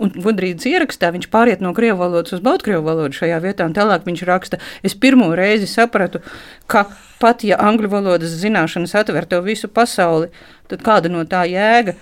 Un 0.00 0.12
gudrības 0.12 0.64
ierakstā 0.68 1.10
viņš 1.12 1.28
pāriet 1.32 1.62
no 1.64 1.74
krievu 1.76 2.00
valodas 2.00 2.32
uz 2.36 2.42
baltkrievu 2.44 2.84
valodu 2.84 3.16
šajā 3.16 3.36
vietā, 3.44 3.68
un 3.68 3.76
tālāk 3.76 4.08
viņš 4.08 4.24
raksta, 4.28 4.60
es 4.84 4.96
pirmo 4.96 5.28
reizi 5.36 5.68
sapratu, 5.68 6.20
ka 6.68 6.86
pat 7.20 7.44
ja 7.48 7.60
angļu 7.60 7.92
valodas 7.92 8.36
zināšanas 8.40 8.96
atver 9.00 9.28
tev 9.28 9.44
visu 9.48 9.68
pasauli, 9.72 10.28
tad 10.72 10.84
kāda 10.84 11.12
no 11.12 11.24
tā 11.28 11.44
jēga, 11.48 11.96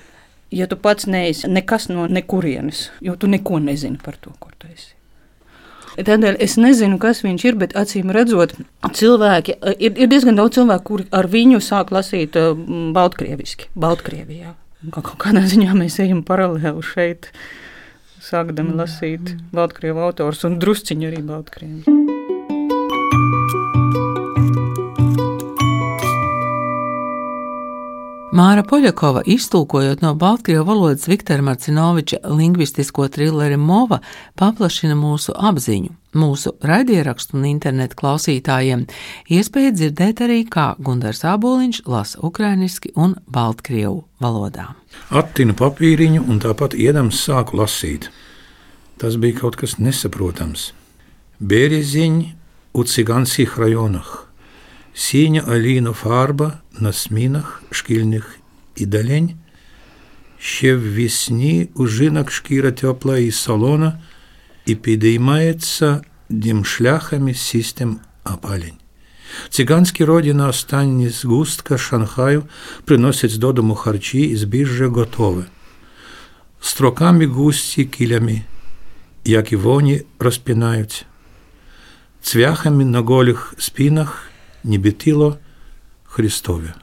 ja 0.54 0.70
tu 0.70 0.78
pats 0.78 1.10
neesi 1.10 1.50
nekas 1.50 1.90
no 1.90 2.06
nekurienes, 2.10 2.88
jo 3.02 3.18
tu 3.18 3.30
neko 3.30 3.62
nezini 3.62 3.98
par 4.02 4.18
to, 4.18 4.34
kur 4.38 4.54
tu 4.58 4.70
esi. 4.70 4.94
Tādēļ 5.94 6.40
es 6.42 6.56
nezinu, 6.58 6.98
kas 6.98 7.22
viņš 7.22 7.44
ir, 7.46 7.58
bet 7.60 7.74
acīm 7.78 8.10
redzot, 8.14 8.56
cilvēki, 8.98 9.58
ir, 9.78 9.94
ir 9.94 10.10
diezgan 10.10 10.38
daudz 10.38 10.58
cilvēku, 10.58 10.86
kuri 10.88 11.06
ar 11.14 11.28
viņu 11.30 11.60
sāk 11.62 11.92
lasīt 11.94 12.38
uh, 12.40 12.52
Baltkrieviski, 12.96 13.70
Baltkrievijā. 13.78 14.56
Kā, 14.92 15.04
kādā 15.22 15.44
ziņā 15.48 15.76
mēs 15.78 16.00
ejam 16.02 16.24
paralēli 16.26 16.82
šeit, 16.84 17.30
sākdami 18.24 18.74
lasīt 18.80 19.36
Baltkrievu 19.54 20.02
autors 20.08 20.44
un 20.48 20.58
drusciņu 20.60 21.12
arī 21.12 21.22
Baltkrievu. 21.24 22.03
Māra 28.34 28.64
Poļakova, 28.66 29.20
iztulkojot 29.30 30.00
no 30.02 30.08
Baltkrievu 30.18 30.64
valodas 30.66 31.06
Viktora 31.06 31.42
Marcinoviča 31.46 32.16
lingvistisko 32.26 33.04
trilleri 33.14 33.54
Mova, 33.54 34.00
paplašina 34.34 34.96
mūsu 34.98 35.30
apziņu. 35.38 35.92
Mūsu 36.18 36.50
raidierakstu 36.66 37.36
un 37.38 37.44
internetu 37.46 37.94
klausītājiem 38.00 38.82
iespēja 39.30 39.70
dzirdēt 39.76 40.24
arī, 40.26 40.40
kā 40.50 40.64
Gunārs 40.82 41.22
Aboliņš 41.30 41.84
lasa 41.86 42.24
ukrainiski 42.26 42.90
un 42.98 43.14
baltkrievu 43.30 44.02
valodā. 44.18 44.66
Attinu 45.14 45.54
papīriņu 45.54 46.26
un 46.26 46.42
tāpat 46.42 46.74
iedams 46.74 47.22
sāku 47.28 47.62
lasīt. 47.62 48.10
Tas 48.98 49.14
bija 49.14 49.44
kaut 49.44 49.60
kas 49.62 49.78
nesaprotams. 49.78 50.72
Bērziņi, 51.38 52.34
Ucigansīh 52.74 53.54
rajonah, 53.62 54.10
Sīņa 54.94 55.46
alīna 55.46 55.94
farba, 55.94 56.63
на 56.78 56.92
смінах 56.92 57.62
шкільних 57.70 58.38
і 58.76 58.86
далень. 58.86 59.30
Ще 60.38 60.76
ввісні 60.76 61.68
у 61.74 61.86
жінок 61.86 62.30
шкіра 62.30 62.72
тепла 62.72 63.18
і 63.18 63.30
солона, 63.30 64.00
і 64.66 64.74
підіймається 64.74 66.02
дім 66.28 66.64
шляхами 66.64 67.34
систем 67.34 67.98
опалень. 68.24 68.72
Циганські 69.48 70.04
роді 70.04 70.32
на 70.32 70.48
останні 70.48 71.08
згустка 71.08 71.78
Шанхаю 71.78 72.42
приносять 72.84 73.38
додому 73.38 73.74
харчі 73.74 74.20
і 74.20 74.36
збіжжя 74.36 74.86
готове. 74.86 75.44
Строками 76.60 77.26
густі 77.26 77.84
кілями, 77.84 78.42
як 79.24 79.52
і 79.52 79.56
воні 79.56 80.02
розпинаються. 80.18 81.04
Цвяхами 82.22 82.84
на 82.84 83.00
голих 83.00 83.54
спинах 83.58 84.22
нібітило 84.64 85.38
Христове. 86.13 86.73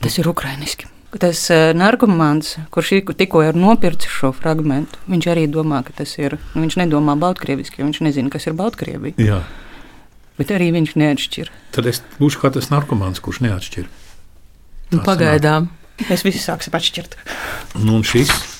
Tas 0.00 0.18
ir 0.18 0.28
ukrainiski. 0.28 0.88
Tas 1.14 1.38
uh, 1.54 1.70
narkomāns, 1.78 2.56
kurš 2.74 2.90
ir 2.96 3.12
tikko 3.14 3.44
ir 3.46 3.54
nopircis 3.54 4.10
šo 4.10 4.32
fragment, 4.34 4.96
viņš 5.06 5.28
arī 5.30 5.44
domā, 5.46 5.84
ka 5.86 5.94
tas 5.94 6.16
ir. 6.18 6.40
Nu, 6.54 6.64
viņš 6.64 6.80
nedomā 6.82 7.14
baltkrieviski, 7.20 7.80
jo 7.80 7.86
viņš 7.86 8.00
nezina, 8.02 8.32
kas 8.34 8.48
ir 8.50 8.56
Baltkrievija. 8.58 9.14
Jā. 9.22 9.44
Bet 10.34 10.50
arī 10.50 10.72
viņš 10.74 10.96
neatšķir. 10.98 11.52
Tad 11.76 11.86
es 11.86 12.02
būšu 12.18 12.42
kā 12.42 12.50
tas 12.54 12.66
narkomāns, 12.72 13.22
kurš 13.22 13.44
neatšķir. 13.46 13.86
Nu, 14.90 15.04
pagaidām. 15.06 15.70
Mēs 16.08 16.24
visi 16.26 16.42
sāksim 16.42 16.74
atšķirt. 16.74 17.14
Ну, 17.78 17.96
он 17.96 18.04
шість. 18.04 18.50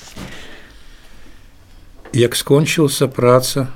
Як 2.13 2.35
скончилася 2.35 3.07
праця 3.07 3.67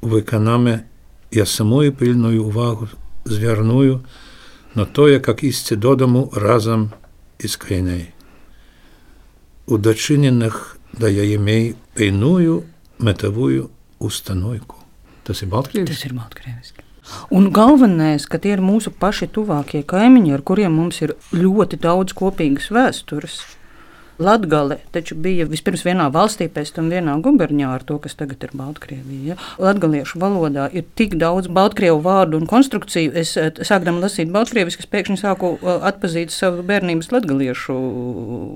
у 0.00 0.08
виконаме, 0.08 0.84
я 1.32 1.46
самою 1.46 1.92
пильною 1.92 2.44
увагу 2.44 2.88
зверную 3.24 4.04
на 4.74 4.84
то, 4.84 5.08
як 5.08 5.42
істи 5.42 5.76
додому 5.76 6.32
разом 6.36 6.90
із 7.38 7.56
крайней. 7.56 8.12
У 9.66 9.78
дочинених 9.78 10.76
да 10.98 11.08
я 11.08 11.24
імей 11.24 11.74
пейную 11.94 12.64
метовую 12.98 13.70
установку. 13.98 14.76
Tas 15.24 15.42
ir 15.42 15.48
Baltkrievijas. 15.50 15.98
Tas 15.98 16.06
ir 16.06 16.14
baltkrieviski. 16.14 16.82
Un 17.30 17.50
galvenais, 17.50 18.26
ka 18.26 18.38
tie 18.38 18.54
ir 18.56 18.62
mūsu 18.62 18.90
paši 18.90 19.28
tuvākie 19.30 19.82
kaimiņi, 19.86 20.32
ar 20.34 20.42
kuriem 20.42 20.74
mums 20.74 21.02
ir 21.02 21.14
ļoti 21.34 21.78
daudz 21.82 22.14
kopīgas 22.16 22.70
vēstures. 22.74 23.40
Latgale 24.21 24.77
taču 24.93 25.15
bija 25.17 25.47
vispirms 25.49 25.83
vienā 25.85 26.07
valstī, 26.13 26.47
pēc 26.51 26.73
tam 26.75 26.91
vienā 26.93 27.15
guberņā 27.25 27.71
ar 27.75 27.85
to, 27.87 27.97
kas 28.03 28.15
tagad 28.19 28.43
ir 28.45 28.53
Baltkrievija. 28.57 29.33
Ja? 29.33 29.37
Latgaliešu 29.61 30.21
valodā 30.21 30.67
ir 30.75 30.85
tik 30.99 31.17
daudz 31.21 31.49
baltkrievu 31.51 31.99
vārdu 32.05 32.37
un 32.41 32.47
konstrukciju. 32.49 33.13
Es 33.17 33.33
eh, 33.39 33.49
sākdama 33.65 34.03
lasīt 34.05 34.31
baltkrieviski, 34.33 34.85
es 34.85 34.91
pēkšņi 34.93 35.19
sāku 35.23 35.55
eh, 35.57 35.85
atpazīt 35.91 36.33
savu 36.35 36.65
bērnības 36.67 37.11
latgaliešu 37.15 37.77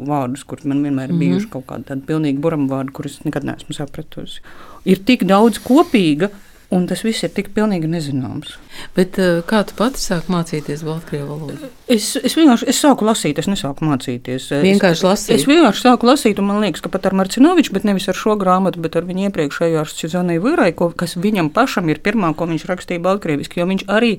vārdus, 0.10 0.46
kur 0.48 0.62
man 0.70 0.86
vienmēr 0.86 1.14
ir 1.14 1.22
bijuši 1.22 1.52
kaut 1.58 1.68
kādi 1.72 1.90
tādi 1.90 2.06
pilnīgi 2.10 2.42
buram 2.44 2.70
vārdi, 2.72 2.94
kurus 2.96 3.20
nekad 3.26 3.48
neesmu 3.48 3.78
sapratusi. 3.78 4.44
Ir 4.86 5.02
tik 5.08 5.26
daudz 5.26 5.58
kopīga, 5.66 6.30
un 6.74 6.88
tas 6.90 7.04
viss 7.06 7.24
ir 7.24 7.30
tik 7.36 7.52
pilnīgi 7.56 7.88
nezināms. 7.92 8.56
Bet 8.96 9.20
uh, 9.22 9.40
kā 9.48 9.62
tu 9.68 9.76
pati 9.78 10.02
sāki 10.02 10.32
mācīties 10.34 10.82
Baltkrievu 10.84 11.28
valodu? 11.30 11.70
Es, 11.92 12.16
es 12.18 12.34
vienkārši 12.36 12.68
es 12.72 12.80
sāku 12.82 13.06
lasīt, 13.08 13.38
es 13.40 13.48
nesāku 13.48 13.86
mācīties. 13.88 14.48
Es- 14.52 14.64
Vienkārši 14.66 15.06
lasīt? 15.06 15.36
Es 15.38 15.46
vienkārši 15.48 15.86
sāku 15.86 16.10
lasīt, 16.10 16.42
un 16.42 16.50
man 16.50 16.60
liekas, 16.64 16.82
ka 16.84 16.90
pat 16.92 17.06
ar 17.08 17.16
Marcinoviču, 17.22 17.72
bet 17.78 17.86
nevis 17.88 18.10
ar 18.12 18.18
šo 18.20 18.36
grāmatu, 18.42 18.82
bet 18.84 18.98
ar 19.00 19.06
viņu 19.08 19.30
iepriekšējo 19.30 19.80
ar 19.84 19.94
Cizoniju 20.02 20.44
Vīrai, 20.48 20.72
ko, 20.76 20.90
kas 20.92 21.16
viņam 21.16 21.52
pašam 21.56 21.88
ir 21.94 22.02
pirmā, 22.04 22.34
ko 22.36 22.50
viņš 22.50 22.68
rakstīja 22.74 23.04
baltkrieviski, 23.06 23.62
jo 23.62 23.70
viņš 23.72 23.86
arī 23.96 24.12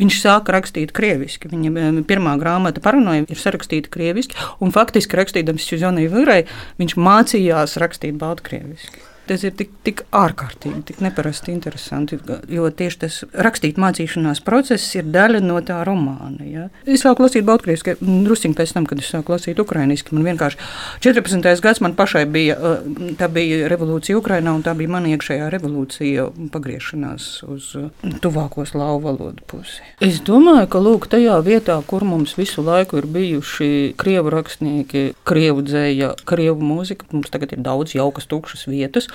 viņš 0.00 0.18
sāka 0.24 0.56
rakstīt 0.56 0.90
krieviski. 0.96 1.52
Viņa 1.52 1.70
em, 1.76 2.02
pirmā 2.08 2.34
grāmata 2.40 2.80
paranoja 2.82 3.28
ir 3.28 3.38
sarakstīta 3.38 3.92
krieviski, 3.92 4.34
un 4.64 4.72
faktiski 4.74 5.20
rakstīdams 5.20 5.68
Cizoniju 5.70 6.10
Vīrai, 6.16 6.42
viņš 6.82 6.96
mācījās 6.98 7.78
rakstīt 7.84 8.18
baltkrieviski. 8.18 9.04
Tas 9.22 9.44
ir 9.46 9.52
tik, 9.54 9.70
tik 9.86 10.00
ārkārtīgi, 10.10 10.80
tik 10.88 11.02
neparasti 11.04 11.52
interesanti. 11.54 12.18
Jo 12.50 12.66
tieši 12.74 12.98
tas 13.04 13.18
rakstīt 13.46 13.78
mācīšanās 13.78 14.42
process 14.42 14.96
ir 14.98 15.06
daļa 15.14 15.38
no 15.44 15.60
tā 15.62 15.78
romāna. 15.86 16.42
Ja? 16.42 16.64
Es 16.82 17.04
sāku 17.06 17.22
lasīt 17.22 17.46
Baltkrieviski, 17.46 17.94
druskuļi 18.02 18.58
pēc 18.58 18.74
tam, 18.74 18.88
kad 18.90 18.98
es 18.98 19.12
sāku 19.14 19.36
lasīt 19.36 19.60
Ukraiņiski. 19.62 20.16
Man 20.16 20.26
vienkārši 20.26 20.58
14. 21.06 21.62
gads 21.62 21.82
man 21.84 21.94
pašai 21.98 22.24
bija, 22.34 22.56
uh, 22.58 23.12
tā 23.20 23.28
bija 23.30 23.70
revolūcija 23.70 24.18
Ukrainā, 24.18 24.56
un 24.58 24.64
tā 24.66 24.74
bija 24.78 24.90
mana 24.90 25.12
iekšējā 25.14 25.46
revolūcija 25.54 26.26
pagriešanās 26.54 27.28
uz 27.46 27.70
uh, 27.78 28.18
tuvāko 28.24 28.66
slāvu 28.66 29.04
valodu 29.06 29.46
pusi. 29.46 29.86
Es 30.02 30.18
domāju, 30.26 30.66
ka 30.72 30.82
lūk, 30.82 31.06
tajā 31.14 31.38
vietā, 31.46 31.78
kur 31.86 32.02
mums 32.08 32.34
visu 32.40 32.66
laiku 32.66 32.98
ir 32.98 33.06
bijuši 33.06 33.70
krievu 34.02 34.34
rakstnieki, 34.34 35.06
krievu 35.28 35.62
dzēja, 35.70 36.12
krievu 36.26 36.58
mūzika, 36.72 37.06
mums 37.14 37.30
tagad 37.30 37.54
ir 37.54 37.62
daudz 37.62 37.94
jaukas, 37.94 38.26
tukšas 38.26 38.66
vietas, 38.66 39.11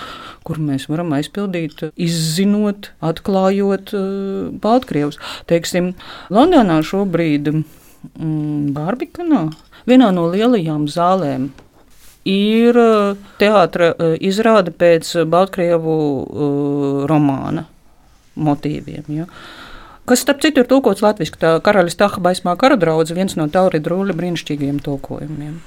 kur 0.47 0.61
mēs 0.63 0.87
varam 0.91 1.11
aizpildīt, 1.17 1.83
izzinot, 1.99 2.91
atklājot 3.03 3.93
uh, 3.97 4.49
Baltkrievus. 4.63 5.19
Teiksim, 5.49 5.93
Londonā 6.33 6.79
šobrīd 6.87 7.51
mm, 7.53 8.73
Barbikanā, 8.75 9.47
vienā 9.89 10.11
no 10.15 10.27
lielajām 10.31 10.87
zālēm, 10.91 11.49
ir 12.27 12.79
uh, 12.79 13.15
teātris 13.41 13.93
uh, 13.95 14.15
izrāde 14.19 14.73
pēc 14.75 15.13
Baltkrievu 15.31 15.95
uh, 15.95 17.07
romāna 17.09 17.67
motīviem. 18.37 19.07
Ja? 19.11 19.27
Kas, 20.07 20.21
starp 20.23 20.39
citu, 20.43 20.63
ir 20.63 20.69
tulkots 20.69 21.03
latviešu. 21.03 21.35
Tā 21.41 21.57
karaļa 21.63 21.91
Staha 21.91 22.21
baismā 22.23 22.53
kara 22.59 22.77
draudze, 22.79 23.15
viens 23.17 23.35
no 23.35 23.49
Taurida 23.51 23.91
Rūļa 23.91 24.15
brīnišķīgiem 24.15 24.79
tulkojumiem. 24.85 25.57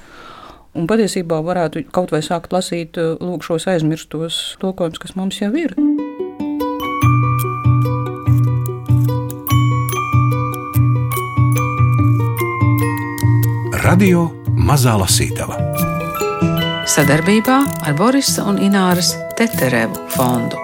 Un 0.71 0.87
patiesībā 0.87 1.41
varētu 1.43 1.83
kaut 1.91 2.13
vai 2.15 2.21
sākt 2.23 2.53
lasīt 2.55 2.95
uh, 3.01 3.17
lūk, 3.19 3.43
šos 3.43 3.67
aizmirstos 3.67 4.37
tulkojumus, 4.61 5.01
kas 5.03 5.17
mums 5.19 5.41
jau 5.41 5.51
ir. 5.59 5.75
Radio 13.81 14.29
Mazā 14.55 14.95
Lasītava. 15.01 15.59
Sadarbībā 16.91 17.59
ar 17.87 17.97
Borisa 17.99 18.47
un 18.47 18.61
Ināras 18.63 19.15
Teterevu 19.39 20.07
fondu. 20.15 20.59